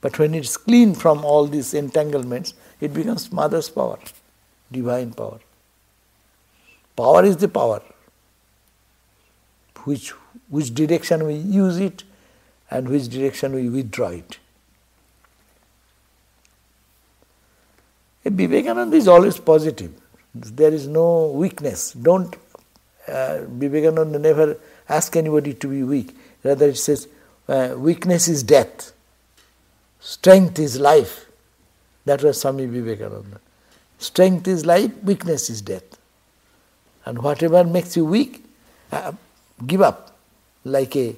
[0.01, 3.99] But when it's clean from all these entanglements, it becomes mother's power,
[4.73, 5.39] divine power.
[6.97, 7.83] Power is the power.
[9.85, 10.11] Which,
[10.49, 12.05] which direction we use it
[12.71, 14.39] and which direction we withdraw it.
[18.25, 19.93] Vivekananda is always positive.
[20.35, 21.93] There is no weakness.
[21.93, 22.37] Don't,
[23.09, 26.17] uh, Vivekananda never ask anybody to be weak.
[26.45, 27.09] Rather, it says,
[27.49, 28.93] uh, weakness is death,
[29.99, 31.27] strength is life.
[32.05, 33.41] That was Swami Vivekananda.
[33.99, 35.99] Strength is life, weakness is death.
[37.05, 38.45] And whatever makes you weak,
[38.93, 39.13] uh,
[39.67, 40.17] give up
[40.65, 41.17] like a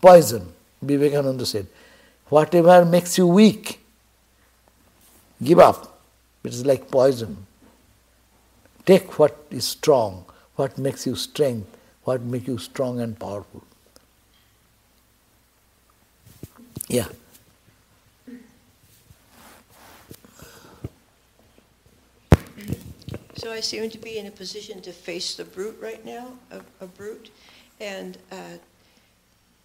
[0.00, 0.52] poison,
[0.82, 1.66] Vivekananda said.
[2.28, 3.80] Whatever makes you weak,
[5.42, 6.00] give up.
[6.44, 7.46] It is like poison.
[8.86, 10.24] Take what is strong,
[10.56, 13.62] what makes you strength, what makes you strong and powerful.
[16.88, 17.06] Yeah.
[23.36, 26.60] So I seem to be in a position to face the brute right now, a,
[26.82, 27.30] a brute,
[27.80, 28.58] and uh,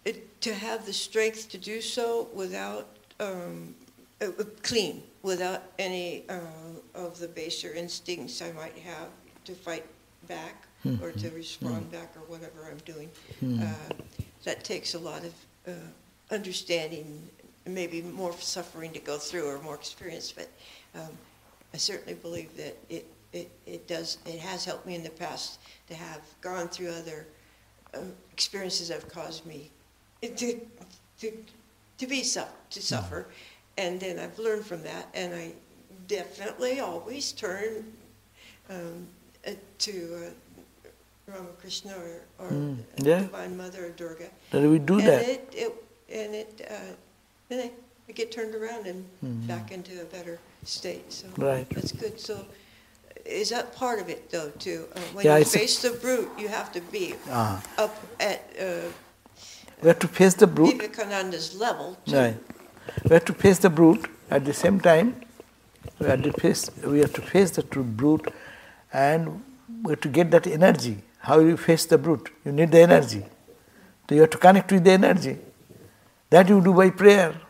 [0.06, 2.86] it, to have the strength to do so without
[3.20, 3.74] um,
[4.22, 6.38] uh, uh clean, without any uh,
[6.94, 9.08] of the baser instincts I might have
[9.44, 9.84] to fight
[10.28, 11.04] back mm-hmm.
[11.04, 11.90] or to respond mm-hmm.
[11.90, 13.10] back or whatever I'm doing.
[13.42, 13.66] Mm-hmm.
[14.44, 15.34] that takes a lot of
[15.66, 15.72] uh,
[16.30, 17.28] understanding,
[17.66, 20.48] maybe more suffering to go through or more experience, but
[20.94, 21.10] um,
[21.74, 25.58] I certainly believe that it it, it does it has helped me in the past
[25.88, 27.26] to have gone through other
[27.92, 27.98] uh,
[28.32, 29.70] experiences that have caused me
[30.22, 30.60] to
[31.20, 31.32] to
[31.98, 33.26] to be su- to suffer,
[33.78, 35.52] and then I've learned from that, and I
[36.08, 37.92] definitely always turn
[38.70, 39.06] um,
[39.46, 40.26] uh, to.
[40.26, 40.30] Uh,
[41.28, 43.18] Ramakrishna or, or mm, yeah.
[43.22, 44.28] Divine Mother or Durga.
[44.52, 45.28] That we do and that.
[45.28, 45.72] It, it,
[46.08, 46.74] and it, uh,
[47.50, 47.60] and
[48.08, 49.04] I get turned around and
[49.48, 51.12] back into a better state.
[51.12, 51.68] So Right.
[51.70, 52.20] that's good.
[52.20, 52.46] So
[53.24, 54.86] is that part of it though too?
[54.94, 57.60] Uh, when Yeah, you it's a- face the brute, you have to be Ah.
[57.76, 58.92] up at uh,
[59.82, 60.80] We have to face the brute.
[60.80, 61.96] Vivekananda's level.
[62.06, 62.16] Too.
[62.16, 62.36] Right.
[63.04, 64.08] We have to face the brute.
[64.30, 65.14] At the same time,
[66.00, 68.32] we have to face, we have to face the true brute
[68.92, 69.42] and
[69.82, 70.98] we have to get that energy.
[71.20, 72.30] How you face the brute?
[72.44, 73.24] You need the energy.
[74.08, 75.38] So you have to connect with the energy.
[76.30, 77.40] That you do by prayer.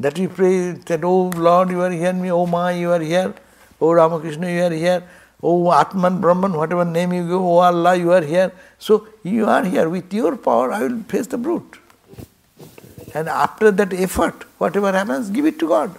[0.00, 3.34] That you pray that, oh Lord, you are here, me, oh Ma, you are here,
[3.80, 5.02] oh Ramakrishna, you are here,
[5.42, 8.52] oh Atman, Brahman, whatever name you give, oh Allah, you are here.
[8.78, 9.88] So you are here.
[9.88, 11.78] With your power, I will face the brute.
[13.14, 15.96] And after that effort, whatever happens, give it to God.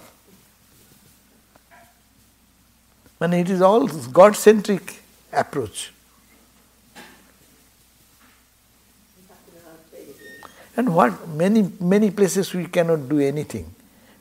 [3.18, 5.02] When it is all God centric
[5.32, 5.92] approach.
[10.76, 13.74] And what many many places we cannot do anything.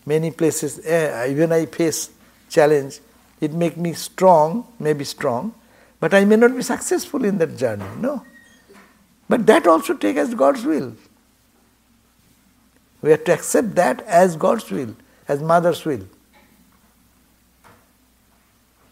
[0.05, 2.09] Many places, eh, even I face
[2.49, 2.99] challenge,
[3.41, 5.53] it make me strong, maybe strong,
[5.99, 7.85] but I may not be successful in that journey.
[7.99, 8.23] No.
[9.27, 10.95] But that also take as God's will.
[13.01, 14.95] We have to accept that as God's will,
[15.27, 16.05] as Mother's will.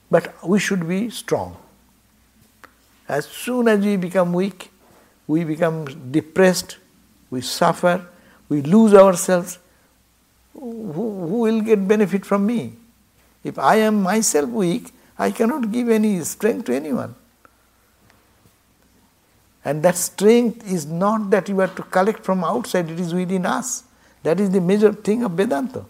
[0.09, 1.57] But we should be strong.
[3.07, 4.71] As soon as we become weak,
[5.27, 6.77] we become depressed,
[7.29, 8.07] we suffer,
[8.49, 9.59] we lose ourselves.
[10.53, 12.73] Who, who will get benefit from me?
[13.43, 17.15] If I am myself weak, I cannot give any strength to anyone.
[19.65, 23.45] And that strength is not that you have to collect from outside, it is within
[23.45, 23.83] us.
[24.23, 25.85] That is the major thing of Vedanta.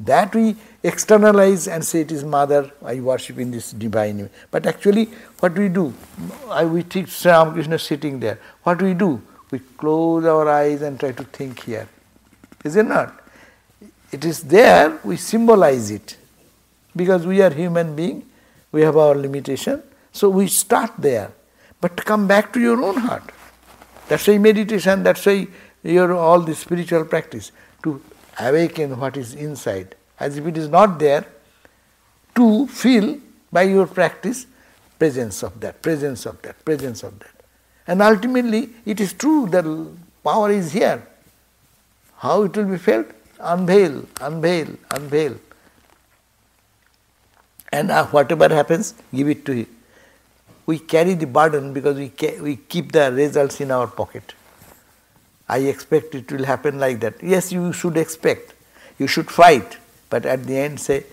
[0.00, 4.20] That we externalize and say it is Mother, I worship in this divine.
[4.20, 4.32] image.
[4.50, 5.06] But actually,
[5.40, 5.92] what we do,
[6.48, 8.40] I, we think Sri Ramakrishna sitting there.
[8.62, 9.20] What do we do?
[9.50, 11.88] We close our eyes and try to think here.
[12.64, 13.14] Is it not?
[14.12, 16.16] It is there, we symbolize it.
[16.94, 18.26] Because we are human being,
[18.72, 19.82] we have our limitation.
[20.12, 21.32] So we start there.
[21.80, 23.30] But come back to your own heart.
[24.08, 25.46] That's why meditation, that's why
[25.82, 27.52] your all the spiritual practice.
[27.84, 28.02] To
[28.38, 29.94] awaken what is inside.
[30.18, 31.26] As if it is not there,
[32.34, 33.18] to feel
[33.52, 34.46] by your practice
[34.98, 37.30] presence of that, presence of that, presence of that.
[37.86, 39.64] And ultimately, it is true that
[40.22, 41.06] power is here.
[42.18, 43.06] How it will be felt?
[43.40, 45.36] Unveil, unveil, unveil.
[47.72, 49.66] And uh, whatever happens, give it to Him.
[50.66, 54.34] We carry the burden because we, we keep the results in our pocket.
[55.48, 57.22] I expect it will happen like that.
[57.22, 58.54] Yes, you should expect.
[58.98, 59.78] You should fight.
[60.08, 61.04] But at the end, say,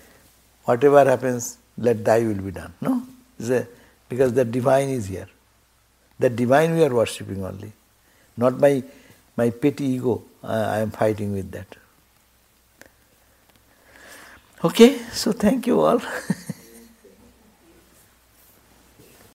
[0.64, 2.72] whatever happens, let thy will be done.
[2.80, 3.02] No?
[3.40, 3.66] A-
[4.08, 5.28] because the divine is here.
[6.18, 7.72] The divine we are worshipping only.
[8.36, 8.82] Not my,
[9.36, 10.22] my petty ego.
[10.42, 11.76] I, I am fighting with that.
[14.64, 16.02] Okay, so thank you all.